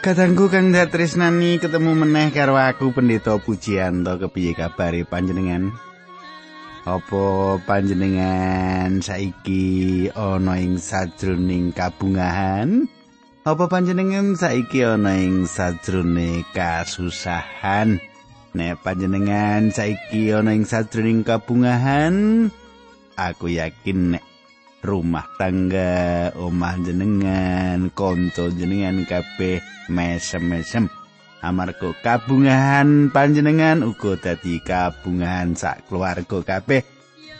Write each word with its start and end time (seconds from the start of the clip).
Kadangku 0.00 0.48
kang 0.48 0.72
datresnani 0.72 1.60
ketemu 1.60 1.92
meneh 1.92 2.32
karo 2.32 2.56
aku 2.56 2.88
Pendeta 2.88 3.36
Pujianto 3.36 4.16
kepiye 4.16 4.56
kabare 4.56 5.04
panjenengan? 5.04 5.76
Apa 6.88 7.60
panjenengan 7.68 9.04
saiki 9.04 10.08
ana 10.16 10.56
ing 10.56 10.80
sajroning 10.80 11.76
kabungahan? 11.76 12.88
Apa 13.44 13.68
panjenengan 13.68 14.40
saiki 14.40 14.88
ana 14.88 15.20
ing 15.20 15.44
sajrone 15.44 16.48
kasusahan? 16.56 18.00
Nek 18.56 18.80
panjenengan 18.80 19.68
saiki 19.68 20.32
ana 20.32 20.56
ing 20.56 20.64
sajroning 20.64 21.28
kabungahan, 21.28 22.48
aku 23.20 23.52
yakin 23.52 24.16
nek 24.16 24.24
rumah 24.80 25.28
tangga, 25.36 26.32
omah 26.36 26.76
jenengan, 26.80 27.92
kanca 27.92 28.48
jenengan 28.52 29.04
kabeh 29.04 29.60
mesem-mesem. 29.92 30.88
Amarga 31.40 31.96
kabungahan 32.04 33.08
panjenengan 33.08 33.80
uga 33.80 34.12
dadi 34.20 34.60
kabungahan 34.60 35.56
sak 35.56 35.88
keluarga 35.88 36.44
kabeh. 36.44 36.84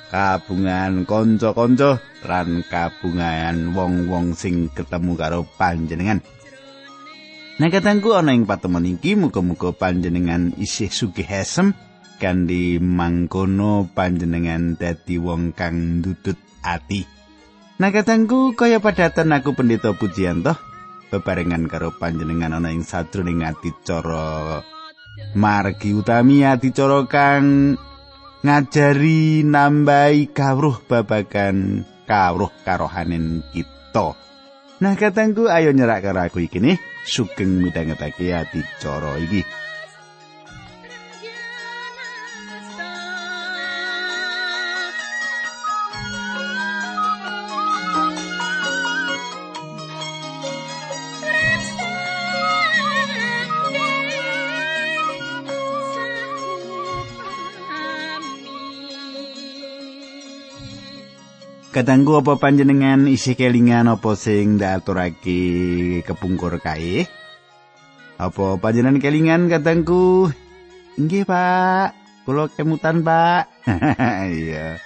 Kabungahan 0.09 1.05
kanca-kanca 1.05 2.01
lan 2.25 2.65
kabungahan 2.65 3.77
wong-wong 3.77 4.33
sing 4.33 4.73
ketemu 4.73 5.13
karo 5.21 5.41
panjenengan. 5.61 6.25
Nek 7.61 7.77
katangku 7.77 8.17
ana 8.17 8.33
ing 8.33 8.49
patemon 8.49 8.89
iki 8.89 9.21
muga-muga 9.21 9.77
panjenengan 9.77 10.57
isih 10.57 10.89
sugih 10.89 11.29
esem 11.29 11.77
kanthi 12.17 12.81
mangkono 12.81 13.85
panjenengan 13.93 14.81
dadi 14.81 15.21
wong 15.21 15.53
kang 15.53 16.01
ndudut 16.01 16.41
ati. 16.65 17.20
Nah 17.81 17.89
katangku 17.89 18.53
kaya 18.53 18.77
padatan 18.77 19.33
aku 19.33 19.57
pendeta 19.57 19.97
pujianto 19.97 20.53
bebarengan 21.09 21.65
karo 21.65 21.89
panjenengan 21.97 22.61
ana 22.61 22.77
ing 22.77 22.85
sadroning 22.85 23.41
adicara 23.41 24.61
margi 25.33 25.97
utami 25.97 26.45
adicara 26.45 27.09
kang 27.09 27.81
ngajari 28.45 29.49
nambahi 29.49 30.29
kawruh 30.29 30.77
babagan 30.85 31.89
kawruh 32.05 32.53
karohanen 32.69 33.41
kita. 33.49 34.13
Nah 34.85 34.93
katangku 35.01 35.49
ayo 35.49 35.73
nyerak 35.73 36.05
karo 36.05 36.21
aku 36.21 36.45
iki 36.45 36.61
nih 36.61 36.77
sugeng 37.09 37.65
midhangetake 37.65 38.29
adicara 38.29 39.17
iki. 39.25 39.41
Kadangku 61.81 62.21
apa 62.21 62.37
panjenengan 62.37 63.09
isi 63.09 63.33
kelingan 63.33 63.89
apa 63.89 64.13
sing 64.13 64.61
ndaturake 64.61 66.05
kepungkur 66.05 66.61
kae? 66.61 67.09
Apa 68.21 68.61
panjenengan 68.61 69.01
kelingan 69.01 69.49
kadangku? 69.49 70.29
Nggih, 71.01 71.25
Pak. 71.25 71.97
Kula 72.29 72.53
kemutan, 72.53 73.01
Pak. 73.01 73.65
Iya. 74.29 74.77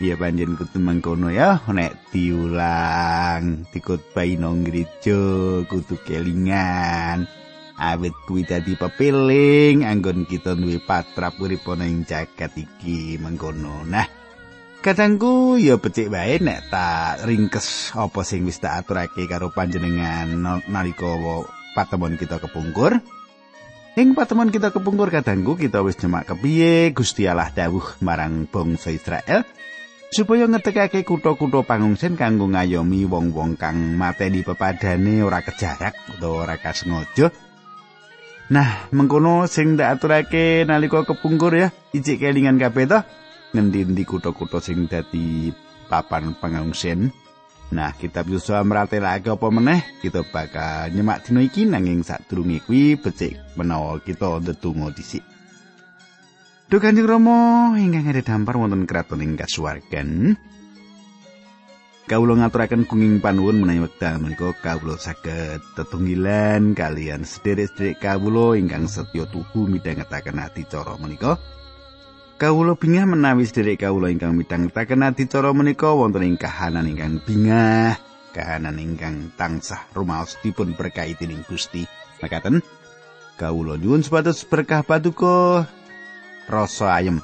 Iya 0.00 0.14
panjen 0.16 0.56
kudu 0.56 0.80
mengkono 0.80 1.28
ya, 1.28 1.60
nek 1.68 2.08
diulang, 2.08 3.68
dikutbahi 3.68 4.40
nang 4.40 4.64
gereja 4.64 5.20
kudu 5.68 6.00
kelingan. 6.08 7.28
Awit 7.76 8.16
kuwi 8.24 8.48
dadi 8.48 8.80
pepiling 8.80 9.84
anggon 9.84 10.24
kita 10.24 10.56
duwe 10.56 10.80
patrap 10.80 11.36
urip 11.36 11.68
ana 11.68 11.84
ing 11.84 12.08
jagat 12.08 12.56
iki 12.56 13.20
mengkono. 13.20 13.84
Nah, 13.84 14.19
Kadangku 14.80 15.60
ya 15.60 15.76
becik 15.76 16.08
wae 16.08 16.40
nek 16.40 16.72
tak 16.72 17.28
ringkes 17.28 17.92
apa 17.92 18.24
sing 18.24 18.48
wis 18.48 18.64
tak 18.64 18.80
aturake 18.80 19.28
karo 19.28 19.52
panjenengan 19.52 20.32
nalika 20.72 21.20
patemon 21.76 22.16
kita 22.16 22.40
kepungkur. 22.40 22.96
Ing 24.00 24.16
patemon 24.16 24.48
kita 24.48 24.72
kepungkur 24.72 25.12
kadangku 25.12 25.60
kita 25.60 25.84
wis 25.84 26.00
nyemak 26.00 26.32
kepiye 26.32 26.96
Gusti 26.96 27.28
Allah 27.28 27.52
dawuh 27.52 28.00
marang 28.00 28.48
bangsa 28.48 28.88
Israel 28.88 29.44
supaya 30.08 30.48
ngetekake 30.48 31.04
kutha-kutha 31.04 31.60
pangungsen 31.60 32.16
kanggo 32.16 32.48
ngayomi 32.48 33.04
wong-wong 33.04 33.60
kang 33.60 33.76
mateni 34.00 34.40
pepadane 34.40 35.20
ora 35.20 35.44
kejarak 35.44 35.92
utawa 36.16 36.48
ora 36.48 36.56
kasengaja. 36.56 37.28
Nah, 38.48 38.88
mengkono 38.96 39.44
sing 39.44 39.76
tak 39.76 40.00
aturake 40.00 40.64
nalika 40.64 41.04
kepungkur 41.04 41.52
ya, 41.52 41.68
ijik 41.92 42.24
kelingan 42.24 42.56
kabeh 42.56 42.88
to. 42.88 43.00
Ngendi-endi 43.50 44.02
kutha-kutha 44.06 44.62
sing 44.62 44.86
dadi 44.86 45.50
papan 45.90 46.34
pangungsen. 46.38 47.10
Nah, 47.70 47.94
kitab 47.94 48.26
Yosua 48.26 48.66
meratelake 48.66 49.30
apa 49.30 49.46
meneh? 49.46 50.02
Kita 50.02 50.26
bakal 50.26 50.90
nyemak 50.90 51.22
dina 51.22 51.40
iki 51.46 51.62
nanging 51.70 52.02
sadurunge 52.02 52.66
kuwi 52.66 52.98
becik 52.98 53.38
menawa 53.54 54.02
kita 54.02 54.42
ndedonga 54.42 54.90
dhisik. 54.90 55.22
Duh 56.66 56.82
Kanjeng 56.82 57.06
Rama 57.06 57.74
ingkang 57.78 58.10
ada 58.10 58.22
dampar 58.22 58.58
wonten 58.58 58.86
kraton 58.90 59.22
ing 59.22 59.38
kasuwargan. 59.38 60.34
Kawula 62.10 62.42
ngaturaken 62.42 62.90
kenging 62.90 63.22
panuwun 63.22 63.62
menawi 63.62 63.86
wekdal 63.86 64.18
menika 64.18 64.50
kawula 64.58 64.98
saged 64.98 65.62
tetunggilan 65.78 66.74
kalian 66.74 67.22
sederek-sederek 67.22 68.02
kawula 68.02 68.58
ingkang 68.58 68.90
setya 68.90 69.30
tuhu 69.30 69.70
midhangetaken 69.70 70.42
ati 70.42 70.66
cara 70.66 70.98
menika. 70.98 71.38
Kawula 72.40 72.72
bingah 72.72 73.04
menawi 73.04 73.44
sedherek 73.44 73.84
kawula 73.84 74.08
ingkang 74.08 74.32
midhangetaken 74.32 75.04
adicara 75.04 75.52
menika 75.52 75.92
wonten 75.92 76.24
ing 76.24 76.40
kahanan 76.40 76.88
ingkang 76.88 77.20
bingah, 77.28 78.00
kahanan 78.32 78.80
ingkang 78.80 79.28
tansah 79.36 79.84
rumaos 79.92 80.40
dipun 80.40 80.72
berkahi 80.72 81.20
dening 81.20 81.44
Gusti. 81.44 81.84
Makaten 82.24 82.64
kawula 83.36 83.76
nyuwun 83.76 84.00
supados 84.00 84.40
berkah 84.48 84.80
paduka 84.80 85.68
rasa 86.48 86.96
ayem 86.96 87.20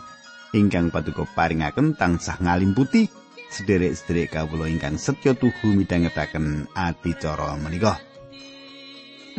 ingkang 0.53 0.93
paduka 0.93 1.25
paringaken 1.33 1.97
tansah 1.97 2.37
ngalimputi 2.37 3.09
sederek-sederek 3.49 4.37
kawula 4.37 4.69
ingkang 4.69 5.01
setya 5.01 5.33
tuhu 5.33 5.81
midhangetaken 5.81 6.69
adicara 6.77 7.57
menika. 7.57 7.97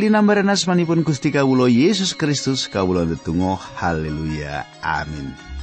Linambaran 0.01 0.49
asmanipun 0.49 1.05
Gusti 1.05 1.29
kawula 1.29 1.69
Yesus 1.69 2.17
Kristus 2.17 2.65
kawula 2.65 3.05
ndedonga 3.05 3.61
haleluya 3.77 4.65
amin. 4.81 5.56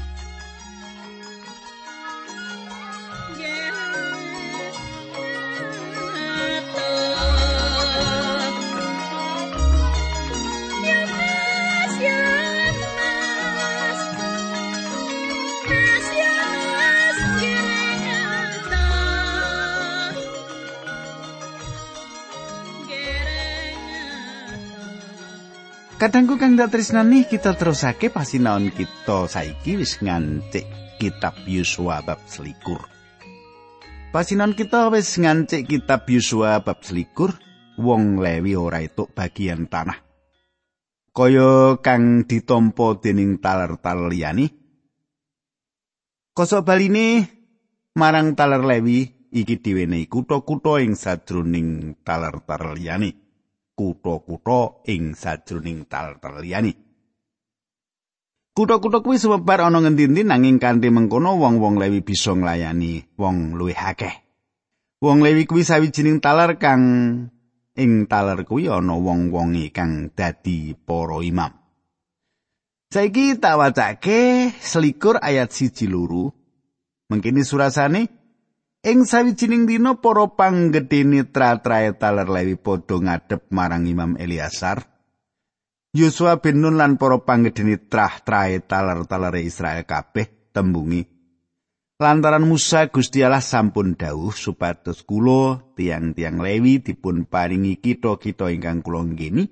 Kadangku 26.05 26.37
kang 26.37 26.53
dak 26.53 26.69
tresnani 26.69 27.25
kita 27.25 27.57
terusake 27.57 28.13
pasinaon 28.13 28.69
kita 28.77 29.25
saiki 29.25 29.81
wis 29.81 30.05
ngancik 30.05 30.69
kitab 31.01 31.33
Yosua 31.49 32.05
bab 32.05 32.21
selikur. 32.29 32.77
Pasinaon 34.13 34.53
kita 34.53 34.93
wis 34.93 35.17
ngancik 35.17 35.65
kitab 35.65 36.05
Yosua 36.05 36.61
bab 36.61 36.85
selikur, 36.85 37.33
wong 37.81 38.21
Lewi 38.21 38.53
ora 38.53 38.85
etuk 38.85 39.17
bagian 39.17 39.65
tanah. 39.65 39.97
Kaya 41.09 41.81
kang 41.81 42.29
ditampa 42.29 43.01
dening 43.01 43.41
taler-taler 43.41 44.13
liyane. 44.13 44.53
Kosok 46.37 46.69
baline 46.69 47.33
marang 47.97 48.37
taler 48.37 48.61
Lewi 48.61 49.09
iki 49.33 49.57
diwenehi 49.57 50.13
kutha-kutha 50.13 50.85
ing 50.85 51.01
sadroning 51.01 51.97
taler-taler 52.05 52.77
liyane. 52.77 53.24
Kutha-kutha 53.75 54.87
ing 54.89 55.19
sajroning 55.19 55.87
tal-tal 55.91 56.41
liyane. 56.41 56.73
Kutha-kutha 58.55 59.03
kuwi 59.03 59.19
sumebar 59.19 59.67
ana 59.67 59.83
ngendi-endi 59.83 60.23
nanging 60.23 60.63
kanthi 60.63 60.89
mengkono 60.95 61.35
wong-wong 61.35 61.75
Lewi 61.83 62.07
bisa 62.07 62.39
nglayani 62.39 63.19
wong 63.19 63.59
luwih 63.59 63.75
akeh. 63.75 64.15
Wong 65.03 65.27
Lewi 65.27 65.43
kuwi 65.51 65.67
sawijining 65.67 66.23
taler 66.23 66.55
kang 66.63 66.83
ing 67.75 68.07
taler 68.07 68.47
kuwi 68.47 68.71
ana 68.71 68.95
wong-wonge 68.95 69.75
kang 69.75 70.15
dadi 70.15 70.79
para 70.79 71.19
imam. 71.19 71.51
Saiki 72.95 73.43
tak 73.43 73.59
wacake 73.59 74.55
selikur 74.63 75.19
ayat 75.19 75.51
siji 75.51 75.91
loro. 75.91 76.31
Mengkini 77.11 77.43
surasane 77.43 78.24
Ing 78.85 79.09
sawijining 79.09 79.65
dina 79.65 79.97
para 79.97 80.29
panggedhene 80.29 81.25
tra-trae 81.33 81.97
taler 81.97 82.29
Lewi 82.29 82.61
padha 82.61 83.01
ngadep 83.01 83.49
marang 83.49 83.89
Imam 83.89 84.13
Eliasar. 84.21 84.85
Yosua 85.97 86.45
bin 86.45 86.61
Nun 86.61 86.77
lan 86.77 87.01
para 87.01 87.17
panggedhene 87.17 87.81
trah-trae 87.81 88.61
taler-talere 88.61 89.41
Israel 89.41 89.89
kabeh 89.89 90.53
tembungi 90.53 91.01
Lantaran 91.97 92.45
Musa 92.45 92.91
Gusti 92.91 93.23
Allah 93.23 93.41
sampun 93.41 93.95
dawuh 93.95 94.35
supados 94.35 95.07
kula 95.07 95.73
tiang-tiang 95.79 96.43
Lewi 96.43 96.83
dipun 96.83 97.25
paringi 97.25 97.79
kita-kita 97.79 98.53
ingkang 98.53 98.83
kula 98.83 99.07
ngeni 99.07 99.49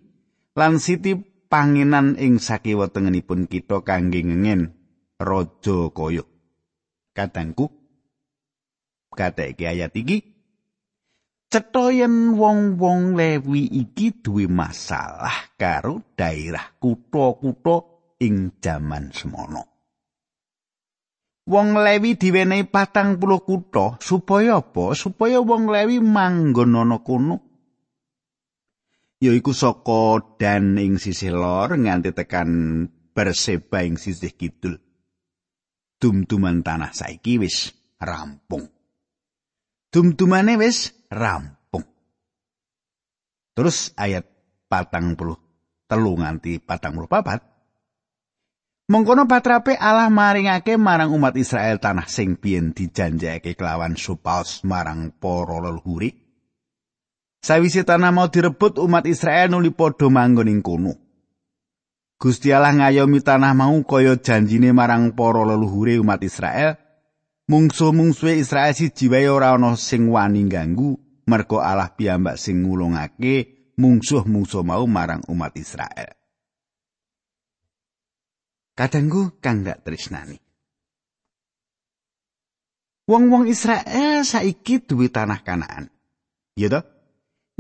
lan 0.59 0.77
siti 0.77 1.17
pangenan 1.49 2.19
ing 2.19 2.37
sakiwa 2.43 2.91
tengenipun 2.91 3.47
kita 3.47 3.87
kangge 3.87 4.27
ngengen 4.27 4.77
raja 5.23 5.79
kaya 5.95 6.27
katangku 7.15 7.82
kateke 9.13 9.69
ayat 9.69 9.93
iki 9.95 10.25
cetoyen 11.53 12.35
wong-wong 12.35 13.13
lewi 13.13 13.69
iki 13.69 14.25
duwe 14.25 14.49
masalah 14.49 15.53
karo 15.61 16.01
daerah 16.17 16.75
kutha-kutha 16.81 17.77
ing 18.25 18.57
jaman 18.59 19.13
semono 19.13 19.73
Wong 21.43 21.75
Lewi 21.75 22.15
diwenehi 22.15 22.71
patang 22.71 23.19
puluh 23.19 23.43
kutha 23.43 23.99
supaya 23.99 24.63
apa? 24.63 24.95
Supaya 24.95 25.43
wong 25.43 25.75
Lewi 25.75 25.99
manggon 25.99 26.79
ana 26.79 27.03
kono. 27.03 27.43
Yaiku 29.19 29.51
saka 29.51 30.23
dan 30.39 30.79
ing 30.79 31.03
sisih 31.03 31.35
lor 31.35 31.75
nganti 31.75 32.15
tekan 32.15 32.51
Berseba 33.13 33.83
ing 33.83 33.99
sisih 33.99 34.33
kidul. 34.39 34.79
Dum-duman 35.99 36.63
tanah 36.63 36.95
saiki 36.95 37.43
wis 37.43 37.75
rampung. 37.99 38.82
Dum-dumane 39.93 40.57
wis 40.57 40.97
rampung. 41.13 41.85
Terus 43.53 43.93
ayat 43.93 44.25
patang 44.65 45.13
puluh 45.13 45.37
telu 45.85 46.17
nganti 46.17 46.57
patang 46.65 46.97
puluh 46.97 47.13
papat. 47.13 47.45
Mengkono 48.89 49.29
patrape 49.29 49.77
Allah 49.77 50.09
maringake 50.09 50.81
marang 50.81 51.13
umat 51.13 51.37
Israel 51.37 51.77
tanah 51.77 52.09
sing 52.09 52.41
biyen 52.41 52.73
dijanjake 52.73 53.53
kelawan 53.53 53.93
supaus 54.01 54.65
marang 54.65 55.13
para 55.13 55.61
leluhur. 55.61 56.09
Sawise 57.45 57.85
tanah 57.85 58.17
mau 58.17 58.33
direbut 58.33 58.81
umat 58.81 59.05
Israel 59.05 59.53
nuli 59.53 59.77
padha 59.77 60.09
manggon 60.09 60.49
ing 60.49 60.65
kono. 60.65 60.97
Gusti 62.17 62.49
Allah 62.49 62.73
ngayomi 62.73 63.21
tanah 63.21 63.53
mau 63.53 63.77
kaya 63.85 64.17
janjine 64.17 64.73
marang 64.73 65.13
para 65.13 65.45
leluhure 65.45 66.01
umat 66.01 66.25
Israel 66.25 66.82
mungsu-mungsuhe 67.51 68.39
Israel 68.39 68.75
siji 68.75 69.09
wae 69.09 69.29
ora 69.29 69.55
ana 69.55 69.75
sing 69.77 70.11
wani 70.11 70.47
ganggu 70.47 70.99
merga 71.27 71.59
Allah 71.63 71.91
piyambak 71.95 72.39
sing 72.39 72.63
ngulungake 72.63 73.75
mungsuh-mungsuh 73.79 74.63
mau 74.63 74.85
marang 74.87 75.23
umat 75.29 75.55
Israel. 75.59 76.15
Kadangku 78.73 79.37
kang 79.45 79.63
gak 79.63 79.85
tresnani. 79.85 80.41
Wong-wong 83.05 83.51
Israel 83.51 84.25
saiki 84.25 84.81
duwe 84.81 85.13
tanah 85.13 85.45
Kanaan. 85.45 85.93
Ya 86.57 86.73
toh? 86.73 86.87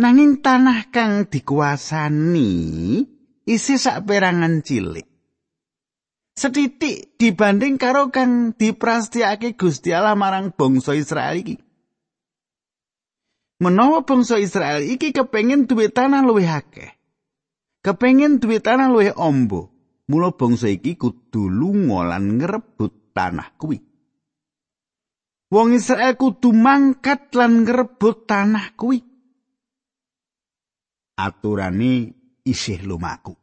Nanging 0.00 0.40
tanah 0.40 0.88
kang 0.88 1.29
dikuasani 1.29 2.49
isi 3.44 3.76
sak 3.76 4.08
perangan 4.08 4.64
cilik. 4.64 5.12
Setitik 6.32 7.17
dibanding 7.20 7.76
karo 7.76 8.08
kang 8.08 8.56
diprastiake 8.56 9.55
Gusti 9.55 9.93
Allah 9.93 10.17
marang 10.17 10.52
bangsa 10.52 10.96
Israel 10.96 11.37
iki. 11.38 11.56
Menawa 13.62 14.02
bangsa 14.02 14.43
Israel 14.43 14.82
iki 14.82 15.14
kepengin 15.14 15.70
duwe 15.70 15.87
tanah 15.93 16.26
luwih 16.26 16.50
akeh. 16.50 16.99
Kepengin 17.82 18.43
duwe 18.43 18.58
tanah 18.58 18.90
luwih 18.90 19.14
ombo. 19.14 19.70
Mula 20.11 20.34
bangsa 20.34 20.67
iki 20.67 20.99
kudu 20.99 21.46
lunga 21.46 22.17
lan 22.17 22.43
ngrebut 22.43 23.14
tanah 23.14 23.55
kuwi. 23.55 23.79
Wong 25.52 25.76
Israel 25.76 26.17
kudu 26.19 26.50
mangkat 26.50 27.31
lan 27.38 27.62
ngrebut 27.62 28.26
tanah 28.26 28.75
kuwi. 28.75 28.99
Aturane 31.23 31.93
isih 32.43 32.82
lumaku. 32.82 33.42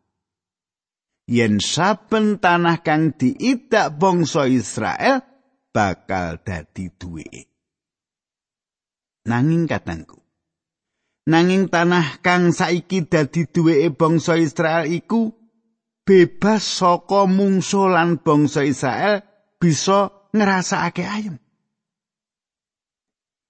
Yen 1.29 1.61
saben 1.61 2.41
tanah 2.41 2.81
kang 2.81 3.13
diidak 3.13 4.01
bangsa 4.01 4.49
Israel 4.49 5.21
bakal 5.69 6.41
dadi 6.41 6.89
duwe. 6.89 7.29
Nanging 9.29 9.69
katangku. 9.69 10.17
Nanging 11.29 11.69
tanah 11.69 12.25
kang 12.25 12.49
saiki 12.49 13.05
dadi 13.05 13.45
duweke 13.45 13.93
bangsa 13.93 14.41
Israel 14.41 14.89
iku 14.89 15.29
bebas 16.01 16.65
saka 16.65 17.29
mungsu 17.29 17.85
lan 17.85 18.17
bangsa 18.17 18.65
Israel 18.65 19.21
bisa 19.61 20.09
ngrasakake 20.33 21.05
ayem. 21.05 21.37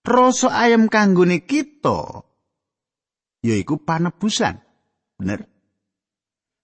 Rasa 0.03 0.51
ayem 0.51 0.91
kanggone 0.91 1.47
kita 1.47 2.27
yaiku 3.39 3.79
panebusan. 3.79 4.59
Bener? 5.15 5.58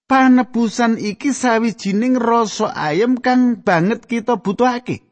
Panebusan 0.05 0.97
iki 1.01 1.33
sawijining 1.33 2.17
rasa 2.17 2.73
ayem 2.73 3.17
kang 3.21 3.61
banget 3.61 4.05
kita 4.05 4.41
butuhake. 4.41 5.05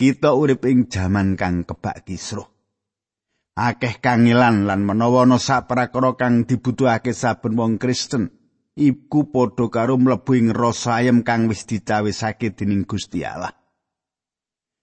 Kita 0.00 0.32
urip 0.32 0.64
ing 0.64 0.88
jaman 0.88 1.36
kang 1.36 1.68
kebak 1.68 2.08
kisruh. 2.08 2.48
Akeh 3.60 4.00
kangilan 4.00 4.64
lan 4.64 4.88
menawa 4.88 5.28
ana 5.28 5.36
saprakara 5.36 6.16
kang 6.16 6.48
dibutuhake 6.48 7.12
saben 7.12 7.60
wong 7.60 7.76
Kristen, 7.76 8.32
iku 8.72 9.28
padha 9.28 9.68
karo 9.68 10.00
mlebu 10.00 10.32
ing 10.32 10.48
rasa 10.56 11.04
ayem 11.04 11.20
kang 11.20 11.44
wis 11.52 11.68
dicawisake 11.68 12.56
dening 12.56 12.88
Gusti 12.88 13.20
Allah. 13.20 13.52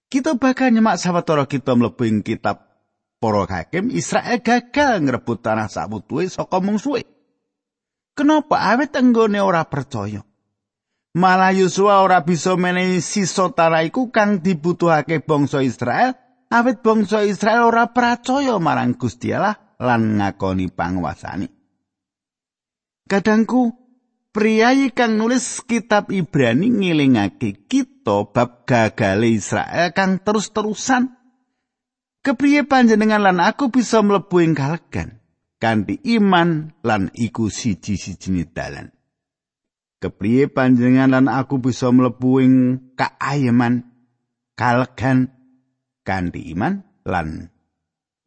Kita 0.06 0.38
bakal 0.38 0.70
nyemak 0.70 1.02
sawetara 1.02 1.50
kita 1.50 1.74
mlebu 1.74 2.06
ing 2.06 2.22
kitab 2.22 2.68
Para 3.18 3.50
Hakim 3.50 3.90
Israel 3.90 4.38
gagal 4.38 5.02
ngrebut 5.02 5.42
tanah 5.42 5.66
sabutuhe 5.66 6.30
saka 6.30 6.62
mungsuhe. 6.62 7.17
Kenapa 8.18 8.74
awet 8.74 8.90
tenggone 8.90 9.38
ora 9.38 9.62
percaya? 9.70 10.26
Malah 11.14 11.54
Yosua 11.54 12.02
ora 12.02 12.26
bisa 12.26 12.58
menehi 12.58 12.98
sisa 12.98 13.46
tanah 13.54 13.86
iku 13.86 14.10
kang 14.10 14.42
dibutuhake 14.42 15.22
bangsa 15.22 15.62
Israel, 15.62 16.18
awet 16.50 16.82
bangsa 16.82 17.22
Israel 17.22 17.70
ora 17.70 17.94
percaya 17.94 18.58
marang 18.58 18.98
Gusti 18.98 19.30
Allah 19.30 19.54
lan 19.78 20.18
ngakoni 20.18 20.66
panguasani. 20.66 21.46
Kadangku 23.06 23.70
priyayi 24.34 24.90
kang 24.90 25.14
nulis 25.14 25.62
kitab 25.62 26.10
Ibrani 26.10 26.74
ngelingake 26.74 27.70
kita 27.70 28.34
bab 28.34 28.66
gagale 28.66 29.30
Israel 29.30 29.94
kang 29.94 30.18
terus-terusan. 30.18 31.14
Kepriye 32.26 32.66
panjenengan 32.66 33.22
lan 33.22 33.38
aku 33.38 33.70
bisa 33.70 34.02
mlebu 34.02 34.42
ing 34.42 34.58
kalegan? 34.58 35.17
Kanthi 35.62 35.98
iman 36.18 36.74
lan 36.86 37.10
iku 37.14 37.50
siji-sijine 37.50 38.50
dalan. 38.50 38.90
Kepriye 39.98 40.46
panjenengan 40.46 41.10
lan 41.10 41.26
aku 41.26 41.58
bisa 41.58 41.90
mlebu 41.90 42.32
ing 42.38 42.54
kaayeman 42.94 43.82
kalegan 44.54 45.34
kanthi 46.06 46.54
iman 46.54 46.86
lan 47.02 47.50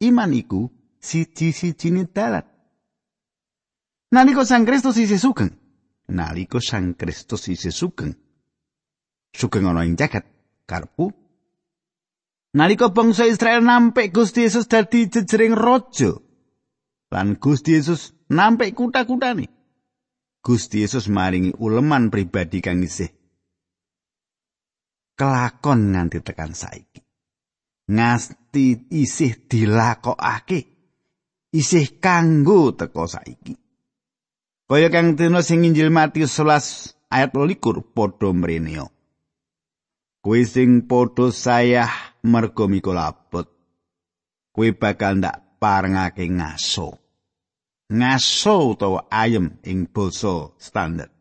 iman 0.04 0.30
iku 0.36 0.68
siji-sijine 1.00 2.12
dalan. 2.12 2.44
Nalika 4.12 4.44
Sang 4.44 4.68
Kristus 4.68 5.00
isih 5.00 5.16
sugeng, 5.16 5.56
nalika 6.12 6.60
Sang 6.60 6.92
Kristus 6.92 7.48
isih 7.48 7.72
sugeng, 7.72 8.12
sugeng 9.32 9.64
ana 9.64 9.88
ing 9.88 9.96
jagat 9.96 10.28
karpu 10.68 11.22
Nalika 12.52 12.92
bangsa 12.92 13.24
Israel 13.24 13.64
nampik 13.64 14.12
Gusti 14.12 14.44
Yesus 14.44 14.68
dadi 14.68 15.08
jejering 15.08 15.56
raja, 15.56 16.20
lan 17.12 17.36
Gusti 17.36 17.76
Yesus 17.76 18.16
nampik 18.32 18.72
kutha-kuthane. 18.72 19.52
Gusti 20.40 20.80
Yesus 20.80 21.06
maringi 21.12 21.52
uleman 21.60 22.08
pribadi 22.08 22.64
kang 22.64 22.80
isih 22.80 23.12
kelakon 25.14 25.92
nganti 25.94 26.18
tekan 26.24 26.56
saiki. 26.56 26.98
Ngasti 27.92 28.90
isih 28.90 29.46
dilakokake. 29.46 30.60
Isih 31.52 32.00
kanggo 32.00 32.72
teko 32.72 33.04
saiki. 33.04 33.54
Kaya 34.64 34.88
kang 34.88 35.20
dina 35.20 35.44
sing 35.44 35.68
Injil 35.68 35.92
Matius 35.92 36.32
11 36.40 37.12
ayat 37.12 37.30
12 37.36 37.92
padha 37.92 38.32
mrene. 38.32 38.88
Kuwi 40.24 40.48
sing 40.48 40.88
padha 40.88 41.28
sayah 41.28 41.92
merga 42.24 42.64
mikul 42.64 42.96
abot. 42.96 43.44
Kuwi 44.56 44.72
bakal 44.72 45.20
ndak 45.20 45.60
parengake 45.60 46.24
ngaso. 46.24 47.01
Ngaso 47.92 48.72
utawa 48.72 49.04
ayem 49.12 49.60
ing 49.68 49.92
basa 49.92 50.56
standar. 50.56 51.12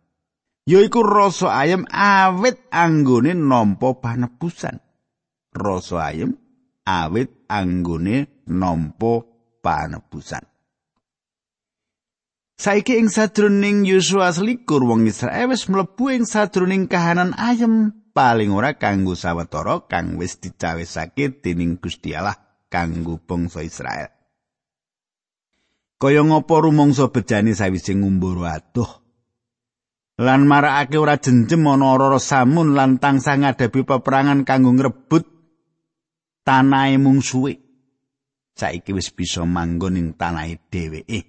Yaiku 0.64 1.04
rasa 1.04 1.52
ayem 1.52 1.84
awit 1.92 2.72
anggone 2.72 3.36
nampa 3.36 4.00
panebusan. 4.00 4.80
Rasa 5.52 6.16
ayem 6.16 6.38
awit 6.88 7.34
anggone 7.52 8.46
nampa 8.48 9.28
panebusan. 9.60 10.48
Saiki 12.62 13.02
ing 13.02 13.10
sadroning 13.10 13.90
Yosua 13.90 14.30
selikur 14.30 14.86
wong 14.86 15.10
Israel 15.10 15.50
wis 15.50 15.66
mlebu 15.66 16.14
ing 16.14 16.30
sadroning 16.30 16.86
kahanan 16.86 17.34
ayem 17.34 17.90
paling 18.14 18.54
ora 18.54 18.78
kanggo 18.78 19.18
sawetara 19.18 19.90
kang 19.90 20.22
wis 20.22 20.38
dicawisake 20.38 21.42
dening 21.42 21.82
Gusti 21.82 22.14
Allah 22.14 22.38
kanggo 22.70 23.18
bangsa 23.18 23.66
Israel. 23.66 24.21
Kaya 26.02 26.26
ngapa 26.26 26.66
rumangsa 26.66 27.14
bejane 27.14 27.54
sawise 27.54 27.94
ngumbara 27.94 28.58
adoh 28.58 28.90
lan 30.18 30.50
marakake 30.50 30.98
ora 30.98 31.22
jenjem 31.22 31.62
ana 31.70 31.94
ora 31.94 32.18
samun 32.18 32.74
lan 32.74 32.98
tansah 32.98 33.38
ngadapi 33.38 33.86
peperangan 33.86 34.42
kanggo 34.42 34.74
ngrebut 34.74 35.30
tanahe 36.42 36.98
mungsuhe. 36.98 37.62
Saiki 38.58 38.98
wis 38.98 39.14
bisa 39.14 39.46
manggon 39.46 39.98
ing 39.98 40.18
tanahe 40.18 40.58
dheweke. 40.74 41.22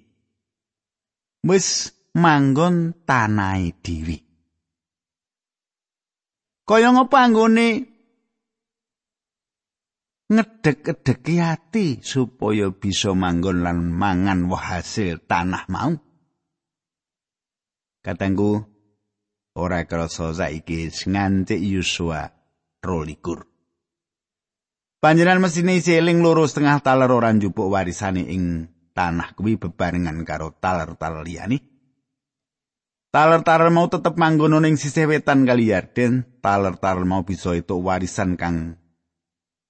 Wis 1.45 1.93
manggon 2.17 2.97
tanahe 3.05 3.76
dhewe. 3.81 4.17
Kaya 6.64 6.97
ngapa 6.97 7.17
anggone 7.29 7.92
ngedek-edeki 10.33 11.37
ati 11.45 11.87
supaya 12.01 12.73
bisa 12.73 13.12
manggon 13.12 13.61
lan 13.61 13.93
mangan 13.93 14.49
woh 14.49 14.57
hasil 14.57 15.21
tanah 15.29 15.69
mau. 15.69 15.93
Katanggu 18.01 18.65
ora 19.55 19.85
krasa 19.85 20.33
saiki 20.33 20.89
ngancik 20.89 21.61
Yusua 21.61 22.33
rolikur. 22.81 23.47
Panjenengan 25.03 25.43
mesine 25.43 25.77
isi 25.77 25.99
eling 25.99 26.23
loro 26.23 26.47
setengah 26.47 26.79
taler 26.81 27.11
ora 27.11 27.35
njupuk 27.35 27.69
warisane 27.69 28.23
ing 28.23 28.71
tanah 28.95 29.35
kuwi 29.35 29.59
bebarengan 29.59 30.23
karo 30.23 30.55
taler-taler 30.57 31.27
liyane. 31.27 31.59
Taler-taler 33.12 33.69
mau 33.69 33.93
tetep 33.93 34.17
manggon 34.17 34.57
ning 34.62 34.81
sisih 34.81 35.05
wetan 35.05 35.45
kali 35.45 35.69
Yarden, 35.69 36.41
taler-taler 36.41 37.05
mau 37.05 37.27
bisa 37.29 37.53
itu 37.53 37.77
warisan 37.77 38.41
kang 38.41 38.82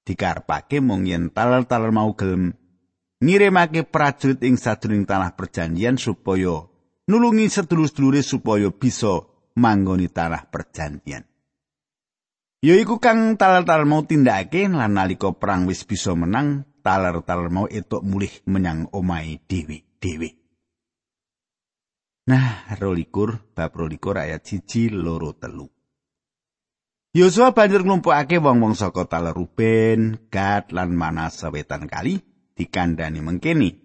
dikarpake 0.03 0.83
mung 0.83 1.07
yen 1.07 1.31
taler-taler 1.31 1.95
mau 1.95 2.15
gelem 2.19 2.55
ngirimake 3.23 3.87
prajurit 3.87 4.43
ing 4.43 4.59
sadurung 4.59 5.07
tanah 5.07 5.39
perjanjian 5.39 5.95
supaya 5.95 6.67
nulungi 7.07 7.47
sedulur-sedulure 7.47 8.23
supaya 8.23 8.69
bisa 8.75 9.23
manggoni 9.55 10.11
tanah 10.11 10.51
perjanjian. 10.51 11.23
Yaiku 12.63 13.03
kang 13.03 13.35
taler-taler 13.35 13.87
mau 13.87 14.07
tindakake 14.07 14.71
lan 14.71 14.95
nalika 14.95 15.35
perang 15.35 15.67
wis 15.67 15.83
bisa 15.83 16.15
menang, 16.15 16.63
taler-taler 16.83 17.51
mau 17.51 17.67
etuk 17.67 18.07
mulih 18.07 18.31
menyang 18.47 18.87
omahe 18.95 19.43
dewi-dewi. 19.51 20.31
Nah, 22.23 22.71
rolikur, 22.79 23.51
bab 23.51 23.75
rolikur 23.75 24.15
ayat 24.15 24.47
siji 24.47 24.95
loro 24.95 25.35
telu. 25.35 25.67
Yosua 27.13 27.53
banjur 27.53 27.85
nglumpukake 27.85 28.41
wong-wong 28.41 28.73
saka 28.73 29.05
Taler 29.05 29.37
Ruben, 29.37 30.17
Gad 30.33 30.73
lan 30.73 30.97
Manas 30.97 31.45
wetan 31.45 31.85
kali 31.85 32.25
dikandani 32.57 33.21
mengkeni. 33.21 33.77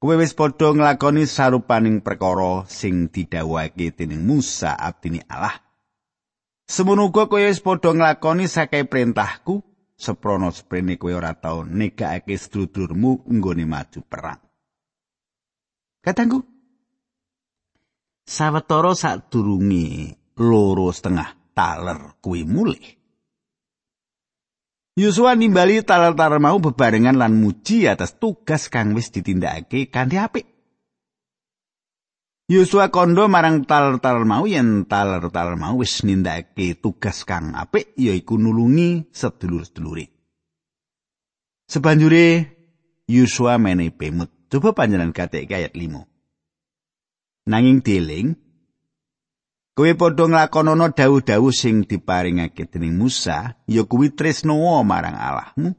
Kowe 0.00 0.16
wis 0.16 0.32
padha 0.32 0.72
nglakoni 0.72 1.28
sarupaning 1.28 2.00
perkara 2.00 2.64
sing 2.64 3.12
didhawuhake 3.12 3.92
dening 3.92 4.24
Musa 4.24 4.72
abdini 4.72 5.20
Allah. 5.28 5.60
Semono 6.64 7.12
uga 7.12 7.28
kowe 7.28 7.44
wis 7.44 7.60
padha 7.60 7.92
nglakoni 7.92 8.48
sakai 8.48 8.88
perintahku, 8.88 9.60
seprono 10.00 10.48
sprene 10.48 10.96
kowe 10.96 11.12
ora 11.12 11.36
tau 11.36 11.68
negakake 11.68 12.32
sedulurmu 12.32 13.28
nggone 13.28 13.68
maju 13.68 14.00
perang. 14.08 14.40
Katanggu, 16.00 16.40
sawetara 18.24 18.96
sadurunge 18.96 20.16
loro 20.40 20.88
setengah 20.96 21.37
taler 21.58 22.14
kuwi 22.22 22.46
mulih. 22.46 22.86
Yusua 24.94 25.34
nimbali 25.34 25.82
taler-taler 25.82 26.38
mau 26.38 26.62
bebarengan 26.62 27.18
lan 27.18 27.34
muji 27.34 27.90
atas 27.90 28.14
tugas 28.18 28.70
kang 28.70 28.94
wis 28.94 29.10
ditindakake 29.10 29.90
kanthi 29.90 30.18
apik. 30.18 30.46
Yusua 32.46 32.94
kondo 32.94 33.26
marang 33.26 33.66
taler-taler 33.66 34.22
mau 34.22 34.46
yen 34.46 34.86
taler-taler 34.86 35.58
mau 35.58 35.82
wis 35.82 36.06
nindakake 36.06 36.78
tugas 36.78 37.26
kang 37.26 37.54
apik 37.58 37.94
yaiku 37.98 38.38
nulungi 38.38 39.10
sedulur-sedulure. 39.10 40.06
Sebanjure 41.66 42.26
Yusua 43.08 43.58
mene 43.58 43.90
pemut. 43.90 44.30
Coba 44.48 44.72
panjenengan 44.72 45.12
katik 45.12 45.52
ayat 45.52 45.76
5. 45.76 47.48
Nanging 47.48 47.84
deling 47.84 48.47
Kowe 49.78 49.94
padha 49.94 50.26
nglakonana 50.26 50.90
dawuh-dawuh 50.90 51.54
sing 51.54 51.86
diparingake 51.86 52.66
dening 52.66 52.98
Musa, 52.98 53.62
ya 53.62 53.86
kuwi 53.86 54.10
tresnawa 54.10 54.82
marang 54.82 55.14
Allahmu. 55.14 55.70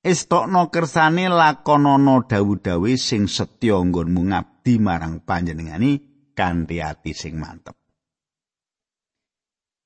Estokno 0.00 0.72
kersane 0.72 1.28
lakonana 1.28 2.24
dawuh-dawuh 2.24 2.96
sing 2.96 3.28
setya 3.28 3.84
nggonmu 3.84 4.32
ngabdi 4.32 4.80
marang 4.80 5.20
panjenengani 5.20 6.00
kanthi 6.32 6.80
ati 6.80 7.12
sing 7.12 7.36
mantep. 7.36 7.76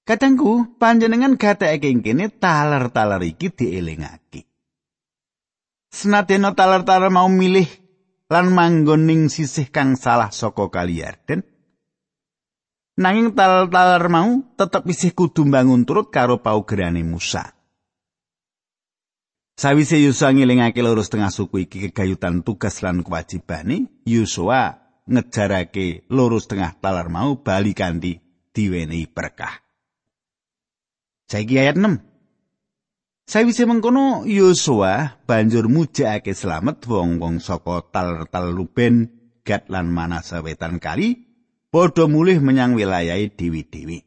Katengku, 0.06 0.78
panjenengan 0.78 1.34
gatekake 1.34 1.90
kene 2.06 2.30
taler-taler 2.30 3.26
iki 3.26 3.50
dielingake. 3.50 4.46
Senadyan 5.90 6.54
taler-taler 6.54 7.10
mau 7.10 7.26
milih 7.26 7.66
lan 8.30 8.54
manggon 8.54 9.10
ning 9.10 9.26
sisih 9.26 9.66
kang 9.74 9.98
salah 9.98 10.30
saka 10.30 10.70
kali 10.70 11.02
Yarden, 11.02 11.49
Nanging 13.00 13.32
tal-taler 13.32 14.04
mau 14.12 14.44
tetep 14.60 14.84
isih 14.84 15.16
kudu 15.16 15.48
bangun 15.48 15.88
turut 15.88 16.12
karo 16.12 16.44
paugerane 16.44 17.00
Musa. 17.00 17.56
Sawise 19.56 19.96
Yusua 19.96 20.36
ngilingake 20.36 20.84
loro 20.84 21.00
setengah 21.00 21.32
suku 21.32 21.64
iki 21.64 21.88
kegayutan 21.88 22.44
tugas 22.44 22.84
lan 22.84 23.00
kewajibane, 23.00 24.04
Yusua 24.04 24.76
ngejarake 25.08 26.04
loro 26.12 26.36
setengah 26.36 26.76
taler 26.76 27.08
mau 27.08 27.40
bali 27.40 27.72
kanthi 27.72 28.20
diwenehi 28.52 29.08
berkah. 29.08 29.64
Saiki 31.24 31.56
ayat 31.56 31.80
6. 31.80 32.04
Sawise 33.24 33.64
mengkono 33.64 34.28
Yosua 34.28 35.24
banjur 35.24 35.72
mujakake 35.72 36.36
slamet 36.36 36.84
wong-wong 36.84 37.40
saka 37.40 37.80
taler-taler 37.88 38.52
Ruben, 38.52 39.08
Gad 39.40 39.72
lan 39.72 39.88
Manase 39.88 40.44
wetan 40.44 40.76
kali 40.76 41.29
padha 41.70 42.10
mulih 42.10 42.42
menyang 42.42 42.74
wilayahe 42.74 43.30
dewi-dewi. 43.30 44.02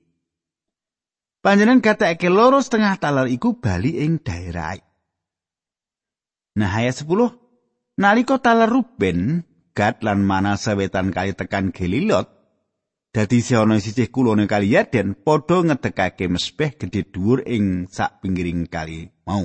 Panjenengan 1.44 1.84
katakake 1.84 2.32
loro 2.32 2.64
setengah 2.64 2.96
taler 3.00 3.28
iku 3.28 3.60
bali 3.60 4.00
ing 4.00 4.20
daerah. 4.24 4.80
Nah 6.56 6.72
ayat 6.72 7.04
10 7.04 8.00
nalika 8.00 8.40
taler 8.40 8.70
Ruben, 8.72 9.44
Gad 9.76 10.06
lan 10.06 10.24
Manase 10.24 10.78
wetan 10.78 11.12
kali 11.12 11.36
tekan 11.36 11.76
Gelilot, 11.76 12.30
dadi 13.12 13.44
ana 13.58 13.76
sisih 13.82 14.08
kulone 14.08 14.48
kali 14.48 14.72
Yarden 14.72 15.20
padha 15.20 15.66
ngedekake 15.68 16.32
mesbeh 16.32 16.80
gedhe 16.80 17.04
dhuwur 17.12 17.44
ing 17.44 17.92
sak 17.92 18.24
pinggiring 18.24 18.70
kali 18.70 19.12
mau. 19.28 19.44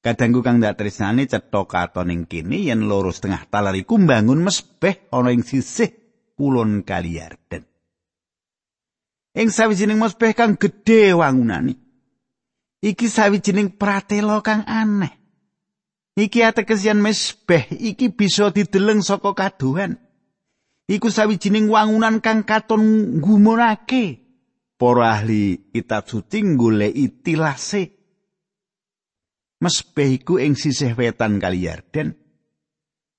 Kadangku 0.00 0.40
kang 0.40 0.64
dak 0.64 0.80
tresnane 0.80 1.28
cetha 1.28 1.60
katon 1.66 2.08
ing 2.08 2.24
kene 2.24 2.56
yen 2.56 2.88
loro 2.88 3.12
setengah 3.12 3.50
taler 3.50 3.76
iku 3.76 4.00
mbangun 4.00 4.40
mesbeh 4.46 5.10
ana 5.12 5.28
ing 5.34 5.44
sisih 5.44 5.99
kulon 6.40 6.80
kali 6.88 7.20
Yarden. 7.20 7.68
Ing 9.36 9.52
sawijining 9.52 10.00
mesbeh 10.00 10.32
kang 10.32 10.56
gedhe 10.56 11.12
wangunane. 11.12 11.76
Iki 12.80 13.06
sawijining 13.12 13.76
pratela 13.76 14.40
kang 14.40 14.64
aneh. 14.64 15.12
Iki 16.16 16.40
atekesian 16.40 16.96
mesbeh 17.04 17.68
iki 17.68 18.08
bisa 18.08 18.48
dideleng 18.48 19.04
saka 19.04 19.36
kaduhan. 19.36 20.00
Iku 20.88 21.12
sawijining 21.12 21.68
wangunan 21.68 22.24
kang 22.24 22.48
katon 22.48 23.20
nggumunake. 23.20 24.24
Para 24.80 25.20
ahli 25.20 25.70
kitab 25.76 26.08
suci 26.08 26.40
goleki 26.56 27.20
tilase. 27.20 28.00
Mesbeh 29.60 30.08
iku 30.16 30.40
ing 30.40 30.56
sisih 30.56 30.96
wetan 30.96 31.36
kali 31.36 31.68
Yarden. 31.68 32.19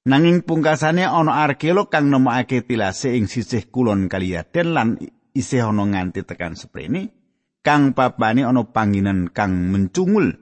Nanging 0.01 0.41
pungkasane 0.41 1.05
ana 1.05 1.45
arkeolog 1.45 1.93
kang 1.93 2.09
nemokake 2.09 2.65
tilase 2.65 3.13
ing 3.13 3.29
sisih 3.29 3.69
kulon 3.69 4.09
Kaliaden 4.09 4.73
lan 4.73 4.97
isih 5.37 5.69
ana 5.69 5.85
nganti 5.85 6.25
tekan 6.25 6.57
seprene 6.57 7.13
kang 7.61 7.93
papane 7.93 8.41
ana 8.41 8.65
pangginan 8.65 9.29
kang 9.29 9.69
mencungul 9.69 10.33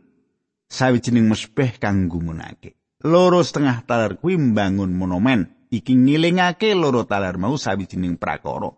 sawijining 0.72 1.28
mesbeh 1.28 1.75
kang 1.75 2.08
gumunake. 2.08 2.80
Loro 3.04 3.44
setengah 3.44 3.84
taler 3.84 4.16
kuwi 4.16 4.39
mbangun 4.39 4.96
monumen 4.96 5.68
iki 5.68 5.92
ngilingake 5.92 6.72
loro 6.72 7.04
taler 7.04 7.36
mau 7.36 7.60
sawijining 7.60 8.16
prakara. 8.16 8.72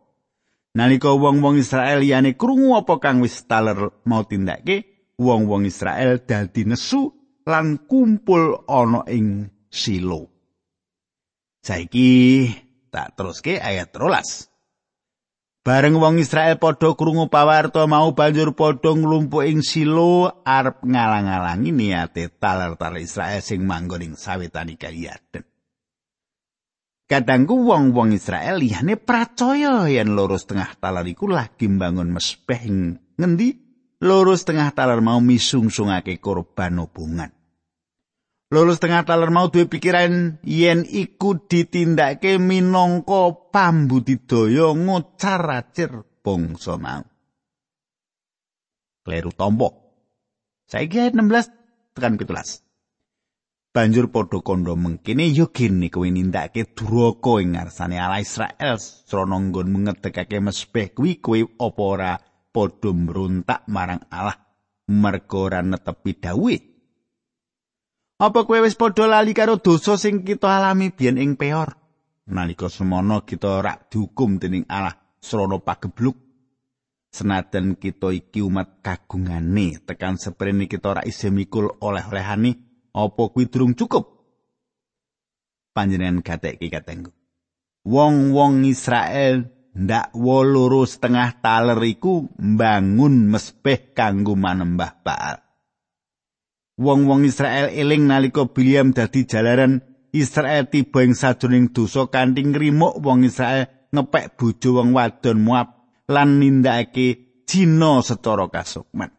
Nalika 0.73 1.13
wong-wong 1.13 1.61
Israel 1.61 2.01
liyane 2.01 2.33
krungu 2.33 2.73
apa 2.73 2.97
kang 2.97 3.21
wis 3.21 3.45
taler 3.45 4.01
mau 4.09 4.25
tindake, 4.25 5.13
wong-wong 5.19 5.67
Israel 5.69 6.25
dadi 6.25 6.65
nesu 6.65 7.11
lan 7.45 7.85
kumpul 7.85 8.65
ana 8.65 9.05
ing 9.11 9.51
Silo. 9.69 10.30
Saiki 11.61 12.49
tak 12.89 13.13
teruske 13.13 13.61
ayat 13.61 13.93
13. 13.93 14.49
Bareng 15.61 16.01
wong 16.01 16.17
Israel 16.17 16.57
padha 16.57 16.97
krungu 16.97 17.29
pawarta 17.29 17.85
mau 17.85 18.17
banjur 18.17 18.57
padha 18.57 18.97
nglumpuk 18.97 19.45
ing 19.45 19.61
Silo 19.61 20.41
arep 20.41 20.81
ngalang-alangi 20.81 21.69
niate 21.69 22.33
taler-taler 22.33 23.05
Israel 23.05 23.45
sing 23.45 23.61
manggon 23.61 24.01
ing 24.01 24.13
sawetani 24.17 24.73
kaliyaden. 24.73 25.45
Kadangku 27.05 27.61
wong-wong 27.61 28.17
Israel 28.17 28.57
liyane 28.57 28.97
percaya 28.97 29.85
yen 29.85 30.17
loro 30.17 30.41
setengah 30.41 30.81
taler 30.81 31.05
iku 31.05 31.29
lagi 31.29 31.69
mbangun 31.69 32.09
mespeh 32.09 32.65
ngendi 33.21 33.49
loro 34.01 34.33
setengah 34.33 34.73
taler 34.73 34.97
mau 34.97 35.21
misungsungake 35.21 36.17
korban 36.17 36.81
hubungan. 36.81 37.29
Lulus 38.51 38.83
tengah 38.83 39.07
taler 39.07 39.31
mau 39.31 39.47
duwe 39.47 39.63
pikiran 39.63 40.43
yen 40.43 40.83
iku 40.83 41.39
ditindakake 41.47 42.35
minangka 42.35 43.47
pambudidaya 43.47 44.75
ngocar-acir 44.75 46.03
bangsa 46.19 46.75
mau. 46.75 46.99
Kleru 49.07 49.31
tompo. 49.31 49.69
Saiki 50.67 50.99
ayat 50.99 51.15
16 51.15 51.95
tekan 51.95 52.19
17. 52.19 53.71
Banjur 53.71 54.11
padha 54.11 54.43
kandha 54.43 54.75
mengkene 54.75 55.31
ya 55.31 55.47
gene 55.47 55.87
kowe 55.87 56.11
nindakake 56.11 56.75
duraka 56.75 57.39
ing 57.39 57.55
ngarsane 57.55 57.95
ala 58.03 58.19
Israel 58.19 58.75
srana 58.83 59.39
nggon 59.39 59.71
mengedekake 59.71 60.43
mespeh 60.43 60.91
kuwi 60.91 61.23
kowe 61.23 61.39
apa 61.39 61.83
ora 61.87 62.11
padha 62.51 62.91
mrontak 62.91 63.63
marang 63.71 64.03
Allah 64.11 64.35
merga 64.91 65.37
ora 65.39 65.59
netepi 65.63 66.19
dawuhe 66.19 66.70
Apa 68.21 68.45
kowe 68.45 68.61
wis 68.61 68.77
padha 68.77 69.09
lali 69.09 69.33
karo 69.33 69.57
dosa 69.57 69.97
sing 69.97 70.21
kita 70.21 70.45
alami 70.45 70.93
biyen 70.93 71.17
ing 71.17 71.33
peor? 71.41 71.73
Nalika 72.29 72.69
semono 72.69 73.25
kita 73.25 73.65
rak 73.65 73.89
dihukum 73.89 74.37
dening 74.37 74.69
Allah 74.69 74.93
srana 75.17 75.57
pagebluk. 75.57 76.13
Senajan 77.09 77.81
kita 77.81 78.13
iki 78.13 78.45
umat 78.45 78.79
kagungane, 78.85 79.81
tekan 79.83 80.21
seprene 80.21 80.69
kita 80.69 80.95
ora 80.95 81.03
isih 81.03 81.33
mikul 81.33 81.67
oleh-olehane, 81.81 82.55
apa 82.93 83.23
kuwi 83.33 83.51
durung 83.51 83.75
cukup? 83.75 84.21
Panjenengan 85.75 86.23
gatek 86.23 86.61
iki 86.61 86.71
katengku. 86.71 87.11
Wong-wong 87.83 88.63
Israel 88.69 89.49
ndak 89.75 90.15
woloro 90.15 90.87
setengah 90.87 91.41
taler 91.41 91.81
iku 91.83 92.31
mbangun 92.37 93.33
mespeh 93.33 93.91
kanggo 93.91 94.37
manembah 94.37 94.93
Baal. 95.03 95.50
Wong-wong 96.81 97.29
Israel 97.29 97.69
eling 97.69 98.09
nalika 98.09 98.49
Biliam 98.49 98.89
dadi 98.89 99.29
jalaran 99.29 99.85
Israel 100.11 100.67
tiba 100.67 101.05
ing 101.05 101.13
sajroning 101.13 101.69
dosa 101.69 102.09
kanthi 102.09 102.41
ngrimuk 102.43 102.99
wong 102.99 103.23
Israel 103.23 103.69
ngepek 103.93 104.35
bojo 104.35 104.81
wong 104.81 104.97
wadon 104.97 105.39
Moab 105.45 105.67
lan 106.09 106.41
nindakake 106.41 107.43
jina 107.45 108.01
secara 108.01 108.49
kasukman. 108.49 109.13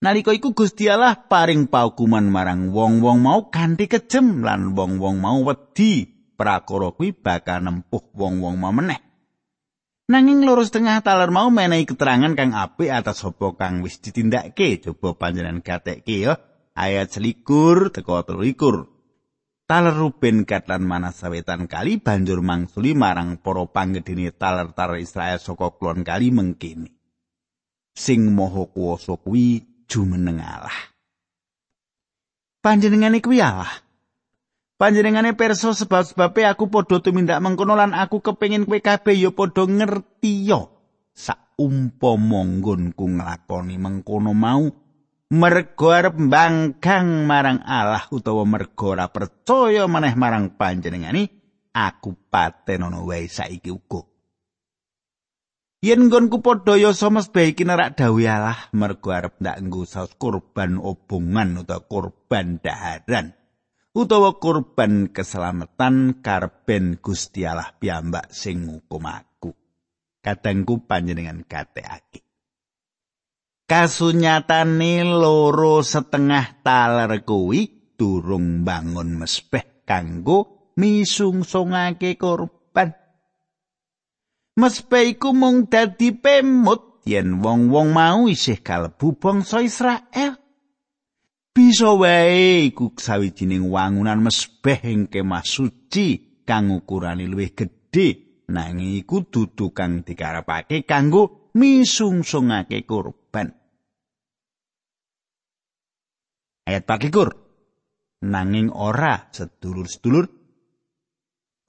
Nalika 0.00 0.32
iku 0.32 0.56
Gusti 0.56 0.88
Allah 0.88 1.28
paring 1.28 1.68
paukuman 1.68 2.24
marang 2.24 2.72
wong-wong 2.72 3.20
mau 3.20 3.52
kanthi 3.52 3.84
kejem 3.84 4.40
lan 4.40 4.72
wong-wong 4.72 5.20
mau 5.20 5.44
wedi 5.44 6.08
prakara 6.40 6.96
kuwi 6.96 7.12
bakal 7.12 7.60
nempuh 7.60 8.08
wong-wong 8.16 8.56
mau 8.56 8.72
meneh. 8.72 9.09
Nanging 10.10 10.42
loro 10.42 10.66
setengah 10.66 11.06
taler 11.06 11.30
mau 11.30 11.54
menehi 11.54 11.86
keterangan 11.86 12.34
kang 12.34 12.50
apik 12.50 12.90
atas 12.90 13.22
apa 13.22 13.54
kang 13.54 13.86
wis 13.86 14.02
ditindakke. 14.02 14.82
Coba 14.82 15.14
panjenengan 15.14 15.62
gatekke 15.62 16.26
ya. 16.26 16.34
Ayat 16.74 17.14
selikur 17.14 17.94
teko 17.94 18.26
telulikur. 18.26 18.90
Taler 19.70 19.94
Ruben 19.94 20.42
katlan 20.42 20.82
mana 20.82 21.14
sawetan 21.14 21.70
kali 21.70 22.02
banjur 22.02 22.42
mangsuli 22.42 22.90
marang 22.90 23.38
para 23.38 23.62
panggedene 23.70 24.34
taler-taler 24.34 24.98
Israel 24.98 25.38
saka 25.38 25.78
kulon 25.78 26.02
kali 26.02 26.34
mengkini. 26.34 26.90
Sing 27.94 28.34
moho 28.34 28.66
kuwasa 28.66 29.14
kuwi 29.14 29.62
jumeneng 29.86 30.42
Allah. 30.42 30.74
Panjenengane 32.58 33.22
kuwi 33.22 33.38
Allah. 33.38 33.70
Panjenengane 34.80 35.36
perso 35.36 35.76
sebab-sebabe 35.76 36.48
aku 36.48 36.72
padha 36.72 37.04
tumindak 37.04 37.36
mengkono 37.44 37.76
lan 37.76 37.92
aku 37.92 38.24
kepengin 38.24 38.64
kowe 38.64 38.80
kabeh 38.80 39.12
ya 39.12 39.28
padha 39.28 39.68
ngerti 39.68 40.48
yo. 40.48 40.72
Saumpama 41.12 42.48
nggonku 42.48 43.04
nglakoni 43.04 43.76
mengkono 43.76 44.32
mau 44.32 44.72
mergo 45.36 45.88
arep 45.92 46.16
mbangkang 46.16 47.28
marang 47.28 47.60
Allah 47.60 48.08
utawa 48.08 48.48
mergo 48.48 48.96
ora 48.96 49.12
percaya 49.12 49.84
maneh 49.84 50.16
marang 50.16 50.56
panjenengane 50.56 51.28
aku 51.76 52.16
paten 52.32 52.80
ana 52.80 53.04
wae 53.04 53.28
saiki 53.28 53.68
uga. 53.68 54.00
Yen 55.84 56.08
nggonku 56.08 56.40
padha 56.40 56.80
ya 56.80 56.96
semesthe 56.96 57.52
iki 57.52 57.68
nerak 57.68 58.00
dawuh 58.00 58.24
Allah 58.24 58.56
mergo 58.72 59.12
arep 59.12 59.44
ndak 59.44 59.60
nggo 59.60 59.84
saus 59.84 60.16
kurban 60.16 60.80
obongan 60.80 61.68
utawa 61.68 61.84
kurban 61.84 62.64
daharan. 62.64 63.36
Utawa 63.90 64.38
kurban 64.38 65.10
keselamatan 65.10 66.22
karben 66.22 67.02
Gusti 67.02 67.42
Allah 67.46 67.74
piyambak 67.74 68.30
sing 68.30 68.66
ngukum 68.66 69.04
aku. 69.06 69.50
Kadangku 70.20 70.84
panjenengan 70.84 71.42
gateake. 71.48 72.22
Kasunyatane 73.70 75.06
loro 75.06 75.80
setengah 75.80 76.60
taler 76.66 77.22
kuwi 77.22 77.94
durung 77.94 78.66
bangun 78.66 79.14
mespeh 79.20 79.86
kanggo 79.86 80.72
misungsungake 80.74 82.18
kurban. 82.18 82.96
Mespeh 84.58 85.14
iku 85.14 85.30
mung 85.30 85.70
dadi 85.70 86.10
pemut 86.10 87.06
yen 87.06 87.38
wong-wong 87.40 87.94
mau 87.94 88.26
isih 88.26 88.58
kalebu 88.58 89.14
bangsa 89.20 89.62
Israel. 89.62 90.39
Bisa 91.50 91.94
wae 91.94 92.70
iku 92.70 92.94
sawijining 92.96 93.66
wangunan 93.68 94.22
mesbeh 94.22 94.80
ing 94.86 95.10
kemah 95.10 95.44
suci 95.44 96.42
kang 96.46 96.70
ukurane 96.70 97.26
luwih 97.26 97.52
gedhe. 97.54 98.08
Nanging 98.50 98.98
iku 98.98 99.22
dudu 99.30 99.70
kang 99.70 100.02
dikarepake 100.02 100.82
kanggo 100.82 101.54
misungsungake 101.54 102.82
kurban 102.82 103.54
ayat 106.70 106.86
pakikur 106.86 107.34
nanging 108.22 108.70
ora 108.70 109.30
sedulur-sedulur. 109.34 110.26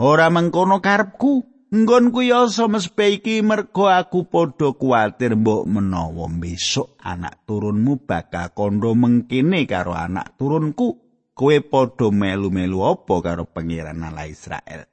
Ora 0.02 0.34
mengkono 0.34 0.82
karepku 0.82 1.51
Nggon 1.72 2.12
kuwi 2.12 2.36
asa 2.36 2.68
mespe 2.68 3.16
iki 3.16 3.40
mergo 3.40 3.88
aku 3.88 4.28
padha 4.28 4.76
kuwatir 4.76 5.40
mbok 5.40 5.64
menawa 5.72 6.28
besok 6.28 7.00
anak 7.00 7.48
turunmu 7.48 8.04
bakal 8.04 8.52
kondo 8.52 8.92
mengkene 8.92 9.64
karo 9.64 9.96
anak 9.96 10.36
turunku. 10.36 11.00
Kowe 11.32 11.58
padha 11.64 12.12
melu-melu 12.12 12.84
apa 12.84 13.16
karo 13.24 13.48
pangeran 13.48 14.04
ala 14.04 14.28
Israel? 14.28 14.84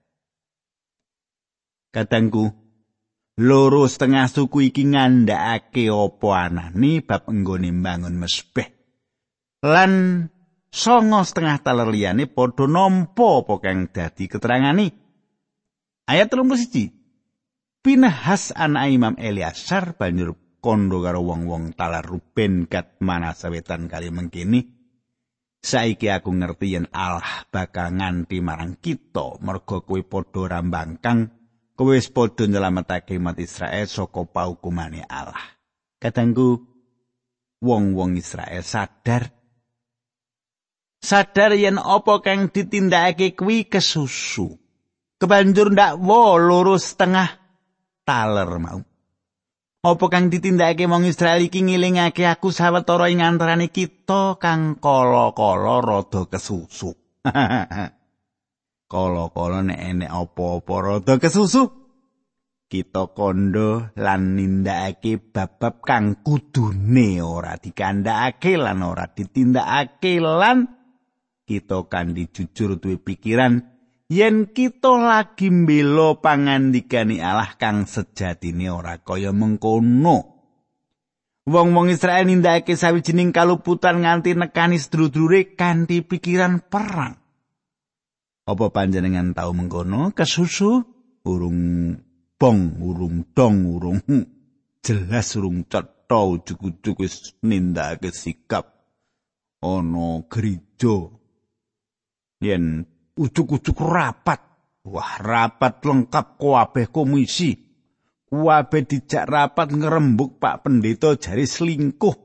Kadangku 1.91 2.47
loro 3.43 3.83
setengah 3.91 4.31
suku 4.31 4.71
iki 4.71 4.87
ngandhakake 4.87 5.91
apa 5.91 6.29
anane 6.47 7.03
bab 7.03 7.27
enggone 7.27 7.75
mbangun 7.75 8.23
mesbeh. 8.23 8.71
Lan 9.67 10.23
songo 10.71 11.27
setengah 11.27 11.59
taler 11.59 11.91
liyane 11.91 12.31
padha 12.31 12.71
nampa 12.71 13.43
apa 13.43 13.55
kang 13.59 13.91
dadi 13.91 14.31
keterangane 14.31 15.08
Ayat 16.09 16.33
31. 16.33 16.89
Pinahas 17.85 18.49
anak 18.57 18.89
Imam 18.89 19.15
Eliasar 19.21 19.93
banjur 19.93 20.41
kondo 20.57 21.05
karo 21.05 21.21
wong-wong 21.21 21.77
talar 21.77 22.01
Ruben 22.01 22.65
kat 22.65 22.97
mana 23.05 23.37
sawetan 23.37 23.93
kali 23.93 24.09
mengkini. 24.09 24.65
Saiki 25.61 26.09
aku 26.09 26.33
ngerti 26.33 26.81
yen 26.81 26.89
Allah 26.97 27.45
bakal 27.53 27.93
nganti 28.01 28.41
marang 28.41 28.81
kita 28.81 29.37
mergo 29.45 29.85
kowe 29.85 30.01
padha 30.01 30.57
rambangkang 30.57 31.29
kowe 31.77 31.93
wis 31.93 32.09
padha 32.09 32.49
nyelametake 32.49 33.21
umat 33.21 33.37
Israel 33.37 33.85
saka 33.85 34.25
paukumane 34.25 35.05
Allah. 35.05 35.61
Kadangku 36.01 36.57
wong-wong 37.61 38.17
Israel 38.17 38.65
sadar 38.65 39.29
sadar 41.05 41.53
yen 41.53 41.77
apa 41.77 42.25
kang 42.25 42.49
ditindakake 42.49 43.37
kuwi 43.37 43.69
kesusu. 43.69 44.68
Kebanjur 45.19 45.75
ndak 45.75 45.99
wo 45.99 46.39
loro 46.39 46.79
setengah 46.79 47.29
taler 48.07 48.51
mau. 48.59 48.81
Apa 49.79 50.05
kang 50.11 50.27
ditindakake 50.27 50.91
wong 50.91 51.07
Israel 51.07 51.39
iki 51.39 51.63
ngilingake 51.63 52.27
aku 52.27 52.51
sawetara 52.51 53.15
ing 53.15 53.23
antarané 53.23 53.71
kita 53.71 54.35
kang 54.43 54.75
kala-kala 54.83 55.79
rada 55.79 56.27
kesusu. 56.27 56.99
Kala-kala 58.93 59.61
nek 59.63 59.79
enek 59.79 60.11
apa-apa 60.11 60.75
rada 60.83 61.15
kesusu. 61.23 61.79
kita 62.69 63.17
kondo 63.17 63.89
lan 63.97 64.37
nindakake 64.37 65.17
bab-bab 65.33 65.81
kang 65.81 66.21
kudune 66.21 67.25
ora 67.25 67.57
dikandhakake 67.57 68.61
lan 68.61 68.85
ora 68.85 69.09
ditindakake 69.09 70.21
lan 70.21 70.69
kita 71.49 71.89
kandi 71.89 72.29
jujur 72.29 72.77
duwe 72.77 73.01
pikiran 73.01 73.65
yen 74.09 74.49
kita 74.51 74.97
lagi 74.97 75.53
mbela 75.53 76.17
pangandikane 76.17 77.21
Allah 77.21 77.55
kang 77.61 77.85
sejatine 77.85 78.73
ora 78.73 78.97
kaya 79.01 79.31
mengkono. 79.37 80.41
Wong-wong 81.49 81.89
Israel 81.89 82.29
nindakake 82.29 82.77
sawijining 82.77 83.33
kaluputan 83.33 84.05
nganti 84.05 84.37
nekani 84.37 84.77
sedulur-dulure 84.77 85.57
kanthi 85.57 86.05
pikiran 86.05 86.61
perang. 86.69 87.17
Apa 88.45 88.69
panjenengan 88.69 89.33
tau 89.33 89.57
mengkono? 89.57 90.13
Kesusu? 90.13 90.85
Urung 91.25 91.93
bong 92.37 92.81
urung 92.81 93.33
dong 93.37 93.65
urung 93.65 94.01
jelas 94.81 95.37
urung 95.37 95.69
cetha 95.69 96.21
ujug-ujug 96.25 97.01
wis 97.01 97.37
nindakake 97.45 98.13
sikap. 98.13 98.69
Ana 99.65 100.25
gereja. 100.29 101.13
Yen 102.45 102.87
ujug-ujug 103.19 103.79
rapat 103.83 104.41
wah 104.87 105.19
rapat 105.19 105.83
lengkap 105.83 106.39
kabeh 106.39 106.87
komisi 106.95 107.53
kabeh 108.31 108.83
dijak 108.87 109.25
rapat 109.27 109.75
ngerembuk 109.75 110.39
Pak 110.39 110.65
Pendeta 110.65 111.19
jari 111.19 111.45
selingkuh 111.45 112.17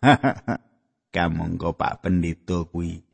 kamangka 1.14 1.70
Pak 1.76 1.94
Pendeta 2.00 2.64
kuwi 2.64 3.06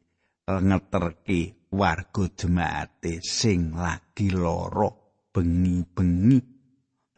ngeterke 0.46 1.70
warga 1.72 2.24
jemaate 2.34 3.24
sing 3.24 3.72
lagi 3.72 4.28
loro 4.28 5.22
bengi-bengi. 5.32 6.40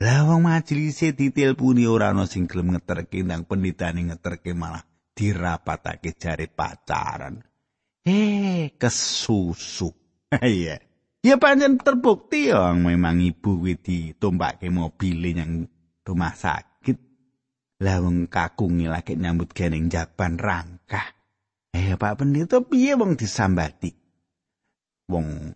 Lah 0.04 0.26
wong 0.28 0.46
majelis 0.46 1.02
ditelpuni 1.02 1.88
ora 1.88 2.12
ana 2.12 2.28
sing 2.28 2.46
gelem 2.46 2.76
ngeterke 2.76 3.24
nang 3.26 3.46
penditane 3.48 4.12
ngeterke 4.12 4.52
malah 4.52 4.82
dirapatake 5.14 6.14
jare 6.18 6.46
pacaran. 6.50 7.40
Eh, 8.04 8.76
kesusu. 8.76 9.90
Iya. 10.34 10.82
ya 11.22 11.38
pancen 11.38 11.78
terbukti 11.78 12.50
ya 12.50 12.74
memang 12.74 13.22
ibu 13.22 13.62
kuwi 13.62 13.78
ditumpake 13.78 14.66
mobil 14.66 15.22
yang 15.30 15.70
rumah 16.02 16.34
sakit. 16.34 16.98
Lah 17.80 18.02
wong 18.02 18.26
kakungi 18.26 18.90
lagi 18.90 19.14
nyambut 19.14 19.54
geneng 19.54 19.86
jaban 19.86 20.34
rangkah. 20.34 21.06
Eh, 21.70 21.94
Pak 21.94 22.18
Pendeta 22.18 22.66
piye 22.66 22.98
wong 22.98 23.14
disambati? 23.14 23.94
Wong 25.06 25.54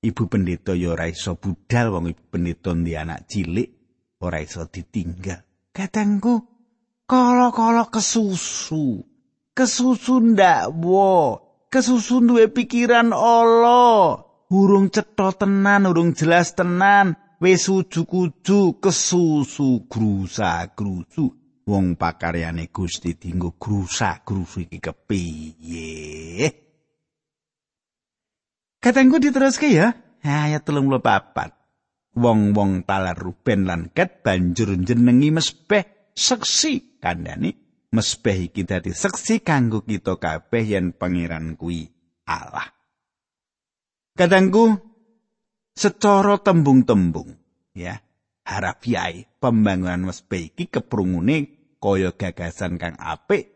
ibu 0.00 0.22
pendeta 0.32 0.72
ya 0.72 0.96
ora 0.96 1.10
iso 1.12 1.36
budal 1.36 1.92
wong 1.92 2.14
ibu 2.16 2.22
pendeta 2.32 2.72
ndi 2.72 2.96
anak 2.96 3.28
cilik 3.28 3.68
ora 4.24 4.40
iso 4.40 4.64
ditinggal 4.64 5.44
katengku 5.76 6.40
kala-kala 7.04 7.92
kesusu 7.92 9.04
kesusu 9.52 10.14
ndak 10.24 10.72
wo 10.80 11.36
kesusu 11.70 12.18
duwe 12.20 12.50
pikiran 12.50 13.14
Allah 13.14 14.26
urung 14.50 14.90
cetha 14.90 15.30
tenan 15.38 15.86
urung 15.86 16.12
jelas 16.18 16.52
tenan 16.58 17.14
wis 17.38 17.70
ujuk-ujuk 17.70 18.82
kesusu 18.82 19.86
grusa 19.86 20.74
grusu 20.74 21.30
wong 21.64 21.94
pakaryane 21.94 22.68
Gusti 22.74 23.14
dinggo 23.14 23.54
grusa 23.54 24.26
grusu 24.26 24.66
iki 24.66 24.82
kepiye 24.82 25.90
Katengku 28.80 29.20
diteruske 29.20 29.68
ya. 29.68 29.92
Ayat 30.24 30.64
telung 30.64 30.88
puluh 30.88 31.04
papat. 31.04 31.52
Wong-wong 32.16 32.88
talar 32.88 33.12
Ruben 33.12 33.68
lan 33.68 33.92
Ket 33.92 34.24
banjur 34.24 34.72
jenengi 34.80 35.28
mesbeh 35.28 36.16
seksi 36.16 36.96
kandhani. 36.96 37.69
Mesbeh 37.90 38.46
iki 38.46 38.62
dadi 38.62 38.94
seksi 38.94 39.42
kanggo 39.42 39.82
kita 39.82 40.14
kabeh 40.14 40.62
yen 40.62 40.94
pangeran 40.94 41.58
kuwi 41.58 41.90
Allah. 42.22 42.70
Katengku 44.14 44.78
secara 45.74 46.38
tembung-tembung 46.38 47.34
ya. 47.74 47.98
Harafiai 48.40 49.30
pembangunan 49.38 50.10
mesbeh 50.10 50.50
iki 50.50 50.66
keprungune 50.66 51.70
kaya 51.78 52.10
gagasan 52.16 52.82
kang 52.82 52.98
apik 52.98 53.52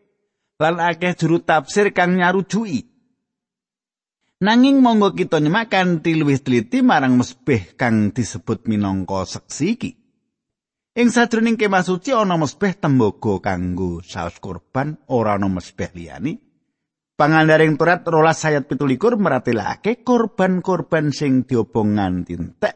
lan 0.61 0.79
akeh 0.79 1.17
juru 1.19 1.43
tafsir 1.43 1.91
kang 1.91 2.15
nyarujui 2.15 2.95
Nanging 4.35 4.83
monggo 4.83 5.15
kita 5.15 5.39
nyemakan 5.39 6.03
luwih 6.03 6.43
teliti 6.43 6.83
marang 6.83 7.15
mesbeh 7.15 7.71
kang 7.79 8.11
disebut 8.11 8.67
minangka 8.67 9.23
seksi 9.23 9.65
iki. 9.79 9.91
Ing 10.95 11.11
sadroning 11.11 11.59
kemah 11.59 11.83
suci 11.83 12.15
ana 12.15 12.39
mesbeh 12.39 12.79
tembaga 12.79 13.43
kanggo 13.43 13.99
saus 13.99 14.39
kurban, 14.39 14.95
ora 15.11 15.35
ana 15.35 15.51
mesbeh 15.51 15.91
liyane. 15.91 16.39
Pangandaring 17.19 17.75
turat 17.75 18.07
rolas 18.07 18.39
ayat 18.47 18.63
pitulikur 18.71 19.19
meratelake 19.19 20.07
korban-korban 20.07 21.11
sing 21.11 21.43
diobong 21.43 21.99
nganti 21.99 22.33
entek. 22.39 22.75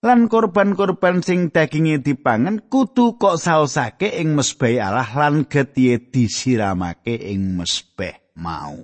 Lan 0.00 0.32
korban-korban 0.32 1.20
sing 1.20 1.52
daginge 1.52 2.00
dipangan 2.00 2.72
kudu 2.72 3.20
kok 3.20 3.36
saosake 3.36 4.16
ing 4.16 4.32
mesbeh 4.32 4.80
Allah 4.80 5.12
lan 5.12 5.44
getihe 5.44 6.08
disiramake 6.08 7.20
ing 7.20 7.52
mesbeh 7.60 8.32
mau. 8.40 8.80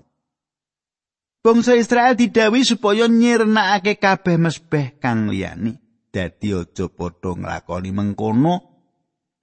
Bangsa 1.41 1.73
Israel 1.73 2.21
didawi 2.21 2.69
supaya 2.69 3.09
nyirnakake 3.09 3.97
kabeh 3.97 4.37
mesbeh 4.37 5.01
kang 5.01 5.33
liyane. 5.33 5.88
Dadi 6.09 6.57
aja 6.57 6.89
padha 6.89 7.37
nglakoni 7.37 7.93
mengkono 7.93 8.55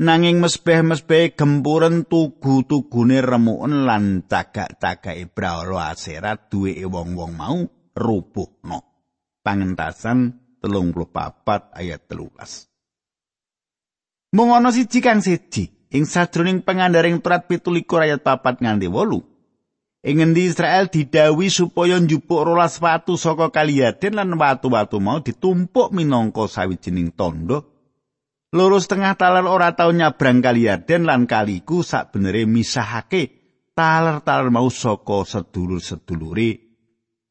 nanging 0.01 0.41
mesbeh-mesbeh 0.43 1.38
gempuren 1.38 2.10
tugu-tugune 2.10 3.21
remuken 3.21 3.86
lan 3.88 4.25
cagak-cagake 4.28 5.30
brahala 5.32 5.93
aserat 5.93 6.49
duwe 6.51 6.84
wong-wong 6.84 7.32
mau 7.38 7.63
rubuhno. 7.95 8.80
Pangentasan 9.45 10.41
34 10.60 11.71
ayat 11.78 12.01
13. 12.10 14.34
Mung 14.36 14.51
ana 14.51 14.67
siji 14.73 14.99
kang 14.99 15.21
siji 15.21 15.69
ing 15.93 16.10
sajroning 16.10 16.65
pengandaring 16.65 17.21
turat 17.21 17.45
17 17.47 17.86
ayat 18.01 18.25
4 18.25 18.65
nganti 18.65 18.89
8. 18.89 19.35
Ing 20.06 20.22
ngendi 20.22 20.54
Israel 20.54 20.86
didawi 20.86 21.50
supaya 21.50 21.98
njupuk 21.98 22.46
rolas 22.46 22.78
watu 22.78 23.18
saka 23.18 23.50
kaliyaden 23.50 24.13
lan 24.13 24.38
watu-watu 24.38 25.02
mau 25.02 25.18
ditumpuk 25.18 25.89
minangka 25.89 26.46
sawijining 26.46 27.10
tondo. 27.18 27.74
Loro 28.54 28.78
setengah 28.78 29.18
taler 29.18 29.50
ora 29.50 29.74
tau 29.74 29.89
nyabrang 29.89 30.46
kaliyaden 30.46 31.10
lan 31.10 31.26
kaliku 31.26 31.82
sak 31.82 32.13
benere 32.13 32.46
misahake 32.46 33.34
taler-taler 33.74 34.54
mau 34.54 34.70
saka 34.70 35.26
sedulur-sedulure. 35.26 36.52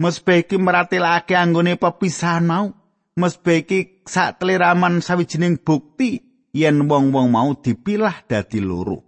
Iki 0.02 0.56
meratelake 0.58 1.38
anggone 1.38 1.78
pepisahan 1.78 2.42
mau. 2.42 2.74
Mesbeh 3.14 3.62
iki 3.62 4.02
sak 4.02 4.42
teliraman 4.42 4.98
sawijining 4.98 5.62
bukti 5.62 6.18
yen 6.50 6.90
wong-wong 6.90 7.30
mau 7.30 7.54
dipilah 7.54 8.26
dadi 8.26 8.58
loro. 8.58 9.03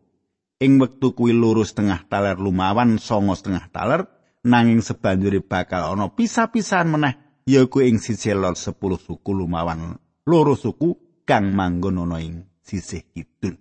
Ing 0.57 0.81
wektu 0.81 1.12
kuwi 1.12 1.37
loro 1.37 1.61
setengah 1.64 2.09
taler 2.09 2.40
lumawan 2.40 2.97
songo 2.97 3.37
setengah 3.37 3.69
taler 3.69 4.09
nanging 4.40 4.81
sebanjuri 4.81 5.45
bakal 5.45 5.92
ana 5.92 6.09
pisah-pisahan 6.09 6.88
meneh 6.88 7.14
yaiku 7.45 7.85
ing 7.85 8.01
sisih 8.01 8.38
lor 8.38 8.57
10 8.57 8.73
suku 8.79 9.31
lumawan 9.37 10.01
loro 10.25 10.55
suku 10.57 11.23
kang 11.29 11.53
manggon 11.53 12.01
ana 12.01 12.25
ing 12.25 12.49
sisih 12.64 13.05
kidul 13.12 13.61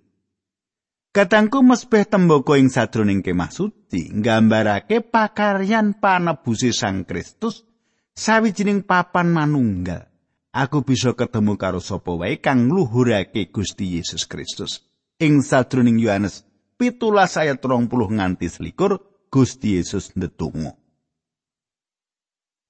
Katangku 1.16 1.64
mesbeh 1.64 2.04
tembaga 2.04 2.60
ing 2.60 2.68
sadroning 2.68 3.24
kemah 3.24 3.48
suci 3.48 4.12
nggambarake 4.12 5.00
pakaryan 5.00 5.96
panebusi 5.96 6.76
Sang 6.76 7.08
Kristus 7.08 7.64
sawijining 8.12 8.84
papan 8.84 9.32
manunggal. 9.32 10.12
Aku 10.52 10.84
bisa 10.84 11.16
ketemu 11.16 11.56
karo 11.56 11.80
sapa 11.80 12.12
wae 12.20 12.44
kang 12.44 12.68
ngluhurake 12.68 13.48
Gusti 13.48 13.96
Yesus 13.96 14.28
Kristus. 14.28 14.84
Ing 15.16 15.40
sadroning 15.40 16.04
Yohanes 16.04 16.44
pitulas 16.76 17.36
ayat 17.40 17.64
rong 17.64 17.88
puluh 17.92 18.12
nganti 18.12 18.48
selikur 18.52 19.00
Gusti 19.32 19.76
Yesus 19.80 20.16
ndedonga. 20.16 20.76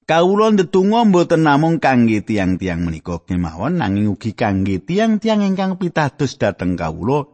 Kawula 0.06 0.54
ndedonga 0.54 1.02
mboten 1.06 1.42
namung 1.42 1.82
kangge 1.82 2.22
tiang-tiang 2.22 2.86
menika 2.86 3.26
kemawon 3.26 3.82
nanging 3.82 4.14
ugi 4.14 4.38
kangge 4.38 4.78
tiang-tiang 4.78 5.42
ingkang 5.42 5.82
pitados 5.82 6.38
dhateng 6.38 6.78
kawula 6.78 7.26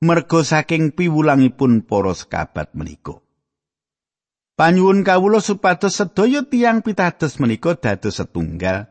merga 0.00 0.40
saking 0.44 0.96
piwulangipun 0.96 1.84
para 1.84 2.12
sekabat 2.16 2.72
menika. 2.72 3.20
Panyuwun 4.56 5.04
kawula 5.04 5.44
supados 5.44 6.00
sedaya 6.00 6.40
tiang 6.40 6.80
pitados 6.80 7.36
menika 7.36 7.76
dados 7.76 8.16
setunggal. 8.16 8.88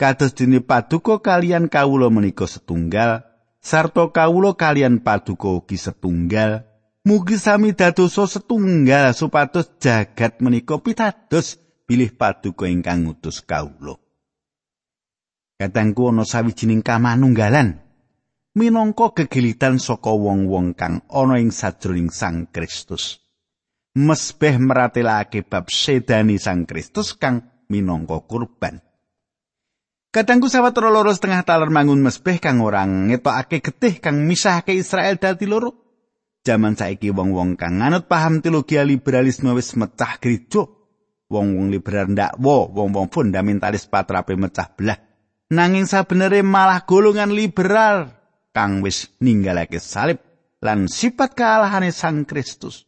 Kados 0.00 0.32
dene 0.32 0.64
paduka 0.64 1.20
kalian 1.20 1.68
kawula 1.68 2.08
menika 2.08 2.48
setunggal. 2.48 3.31
Sarta 3.62 4.10
kawula 4.10 4.58
kalian 4.58 5.00
paduka 5.00 5.48
ugi 5.48 5.78
setunggal 5.78 6.66
mugi 7.06 7.38
sami 7.38 7.72
dadosa 7.72 8.26
setunggal 8.26 9.14
supados 9.14 9.78
jagat 9.78 10.42
menika 10.42 10.82
pitados 10.82 11.62
bilih 11.86 12.10
paduka 12.18 12.66
ingkang 12.66 13.06
ngutus 13.06 13.40
kawula 13.46 13.96
katangku 15.62 16.10
ana 16.10 16.26
sawijining 16.26 16.82
kamanunggalan 16.82 17.82
minangka 18.52 19.16
gegilitan 19.16 19.80
saka 19.80 20.12
wong-wong 20.12 20.76
kang 20.76 21.00
ana 21.08 21.40
ing 21.40 21.48
sajroning 21.48 22.12
Sang 22.12 22.52
Kristus. 22.52 23.20
Mesbeh 23.92 24.56
meratelake 24.56 25.44
bab 25.44 25.68
sedani 25.68 26.36
Sang 26.40 26.68
Kristus 26.68 27.16
kang 27.16 27.64
minangka 27.68 28.24
kurban. 28.24 28.80
Kadangku 30.12 30.52
sawetara 30.52 30.92
loro 30.92 31.08
setengah 31.08 31.40
taler 31.40 31.72
mangun 31.72 32.04
mesbeh 32.04 32.36
kang 32.36 32.60
ora 32.60 32.84
ngetokake 32.84 33.64
getih 33.64 33.96
kang 33.96 34.28
misahake 34.28 34.76
Israel 34.76 35.16
dadi 35.16 35.48
loro. 35.48 35.72
Jaman 36.44 36.76
saiki 36.76 37.08
wong-wong 37.08 37.56
kang 37.56 37.80
nganut 37.80 38.12
paham 38.12 38.44
teologi 38.44 38.76
liberalisme 38.76 39.56
wis 39.56 39.72
mecah 39.72 40.20
gereja. 40.20 40.68
Wong-wong 41.32 41.72
liberal 41.72 42.12
ndakwa, 42.12 42.68
wong-wong 42.68 43.08
fundamentalis 43.08 43.88
patrape 43.88 44.36
mecah 44.36 44.68
belah. 44.76 45.00
Nanging 45.48 45.88
sabenere 45.88 46.44
malah 46.44 46.84
golongan 46.84 47.32
liberal 47.32 48.12
kang 48.52 48.84
wis 48.84 49.16
ninggalake 49.16 49.80
salib 49.80 50.20
lan 50.60 50.92
sifat 50.92 51.32
kealahane 51.32 51.88
Sang 51.88 52.28
Kristus. 52.28 52.84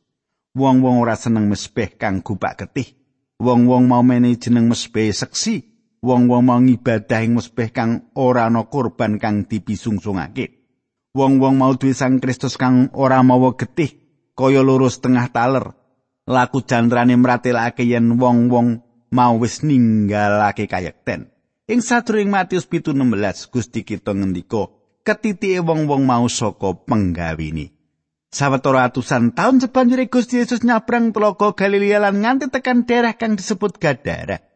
Wong-wong 0.52 1.00
ora 1.00 1.16
seneng 1.16 1.48
mesbeh 1.48 1.96
kang 1.96 2.20
gubak 2.20 2.60
getih. 2.60 2.92
Wong-wong 3.40 3.88
mau 3.88 4.04
menehi 4.04 4.36
jeneng 4.36 4.68
mesbeh 4.68 5.08
seksi. 5.08 5.73
Wong-wong 6.04 6.44
mau 6.44 6.60
ngibadah 6.60 7.24
ing 7.24 7.40
mesbeh 7.40 7.72
kang 7.72 8.12
ora 8.12 8.52
ana 8.52 8.68
kurban 8.68 9.16
kang 9.16 9.48
dipisungsungake. 9.48 10.60
Wong-wong 11.16 11.56
mau 11.56 11.72
duwe 11.72 11.96
Sang 11.96 12.20
Kristus 12.20 12.60
kang 12.60 12.92
ora 12.92 13.24
mawa 13.24 13.56
getih 13.56 14.04
kaya 14.36 14.60
loro 14.60 14.92
setengah 14.92 15.32
taler. 15.32 15.72
Laku 16.28 16.60
jandrane 16.60 17.16
mratelake 17.16 17.88
yen 17.88 18.20
wong-wong 18.20 18.84
mau 19.08 19.34
wis 19.40 19.64
ninggalake 19.64 20.68
kayekten. 20.68 21.32
Ing 21.64 21.80
sadurunge 21.80 22.28
Matius 22.28 22.68
7:16 22.68 23.48
Gusti 23.48 23.80
kita 23.88 24.12
ngendika, 24.12 24.68
"Ketitike 25.00 25.64
wong-wong 25.64 26.04
mau 26.04 26.28
saka 26.28 26.76
penggawini." 26.76 27.72
Sawetara 28.34 28.90
atusan 28.90 29.30
taun 29.30 29.62
sebanjure 29.62 30.10
Gusti 30.10 30.42
Yesus 30.42 30.66
nyabrang 30.66 31.14
telaga 31.14 31.54
Galilea 31.54 32.02
lan 32.02 32.18
nganti 32.18 32.50
tekan 32.50 32.82
daerah 32.82 33.14
kang 33.14 33.38
disebut 33.38 33.78
Gadara. 33.78 34.53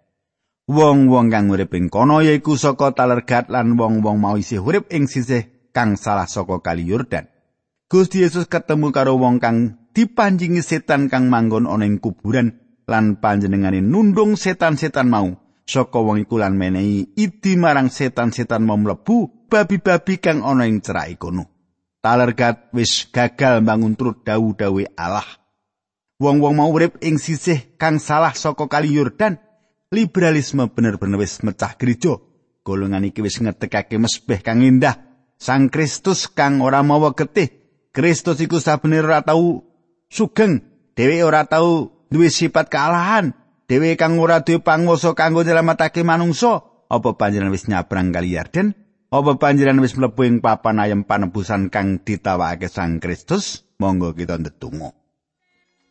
Wong-wong 0.69 1.33
kang 1.33 1.49
urip 1.49 1.73
ing 1.73 1.89
kono 1.89 2.21
yaiku 2.21 2.61
saka 2.61 2.93
Talergat 2.93 3.49
lan 3.49 3.81
wong-wong 3.81 4.21
mau 4.21 4.37
isih 4.37 4.61
urip 4.61 4.93
ing 4.93 5.09
sisih 5.09 5.49
kang 5.73 5.97
salah 5.97 6.29
saka 6.29 6.61
Kali 6.61 6.85
Yordan. 6.85 7.25
Gusti 7.89 8.21
Yesus 8.21 8.53
ketemu 8.53 8.93
karo 8.93 9.17
wong 9.17 9.41
kang 9.41 9.89
dipanjingi 9.97 10.61
setan 10.61 11.09
kang 11.09 11.33
manggon 11.33 11.65
ana 11.65 11.89
ing 11.89 11.97
kuburan 11.97 12.61
lan 12.85 13.17
panjenengane 13.17 13.81
nundung 13.81 14.37
setan-setan 14.37 15.09
mau 15.09 15.41
saka 15.65 16.05
wong 16.05 16.29
iku 16.29 16.37
lan 16.37 16.53
menehi 16.61 17.17
idi 17.17 17.57
marang 17.57 17.89
setan-setan 17.89 18.61
mau 18.61 18.77
mlebu 18.77 19.49
babi-babi 19.49 20.21
kang 20.21 20.45
ana 20.45 20.69
ing 20.69 20.85
cerak 20.85 21.17
kono. 21.17 21.49
Talergat 22.05 22.77
wis 22.77 23.09
gagal 23.09 23.65
bangun 23.65 23.97
turut 23.97 24.21
dawu-dawe 24.21 24.85
Allah. 25.01 25.25
Wong-wong 26.21 26.61
mau 26.61 26.69
urip 26.69 27.01
ing 27.01 27.17
sisih 27.17 27.73
kang 27.81 27.97
salah 27.97 28.37
saka 28.37 28.69
Kali 28.69 28.93
Yordan 28.93 29.48
liberalisme 29.89 30.69
bener-bener 30.69 31.21
wis 31.21 31.41
mecah 31.45 31.75
gereja. 31.77 32.21
Golongan 32.65 33.09
iki 33.09 33.25
wis 33.25 33.41
ngetekake 33.41 33.97
mesbeh 33.97 34.45
kang 34.45 34.61
indah. 34.61 35.01
Sang 35.39 35.73
Kristus 35.73 36.29
kang 36.29 36.61
ora 36.61 36.85
mawa 36.85 37.15
getih. 37.17 37.49
Kristus 37.95 38.43
iku 38.45 38.61
sabener 38.61 39.07
ora 39.09 39.25
tau 39.25 39.65
sugeng. 40.13 40.61
Dewe 40.93 41.23
ora 41.25 41.47
tau 41.47 42.05
duwe 42.11 42.29
sifat 42.29 42.69
kealahan. 42.69 43.33
Dewe 43.71 43.97
kang 43.97 44.19
ora 44.21 44.45
duwe 44.45 44.61
panguwasa 44.61 45.15
kanggo 45.17 45.47
nyelametake 45.47 46.05
manungsa. 46.05 46.67
Apa 46.89 47.17
panjenengan 47.21 47.53
wis 47.53 47.69
nyabrang 47.69 48.13
kali 48.13 48.37
Yarden? 48.37 48.73
Apa 49.09 49.41
panjenengan 49.41 49.81
wis 49.81 49.97
mlebu 49.97 50.25
ing 50.25 50.37
papan 50.45 50.81
ayem 50.81 51.05
panebusan 51.05 51.73
kang 51.73 52.01
ditawakake 52.01 52.69
Sang 52.69 53.01
Kristus? 53.01 53.65
Monggo 53.79 54.11
kita 54.13 54.37
ndedonga. 54.37 54.91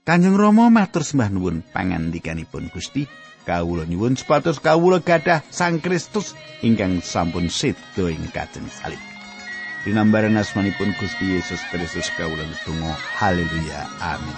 Kanjeng 0.03 0.35
Rama 0.35 0.67
matur 0.67 1.07
sembah 1.07 1.31
nuwun 1.31 1.63
pangandikanipun 1.71 2.67
Gusti. 2.71 3.26
kawula 3.47 3.87
nyuwun 3.87 4.19
supados 4.19 4.59
kawula 4.59 4.99
gadah 4.99 5.39
Sang 5.47 5.79
Kristus 5.79 6.35
ingkang 6.59 6.99
sampun 6.99 7.47
sedo 7.47 8.11
ing 8.11 8.27
kajeng 8.35 8.67
salib. 8.67 8.99
Dinambaran 9.87 10.35
asmanipun 10.35 10.91
Gusti 10.99 11.39
Yesus 11.39 11.63
Kristus 11.71 12.11
kawula 12.19 12.43
ndonga 12.43 12.91
haleluya 13.15 13.87
amin. 14.03 14.37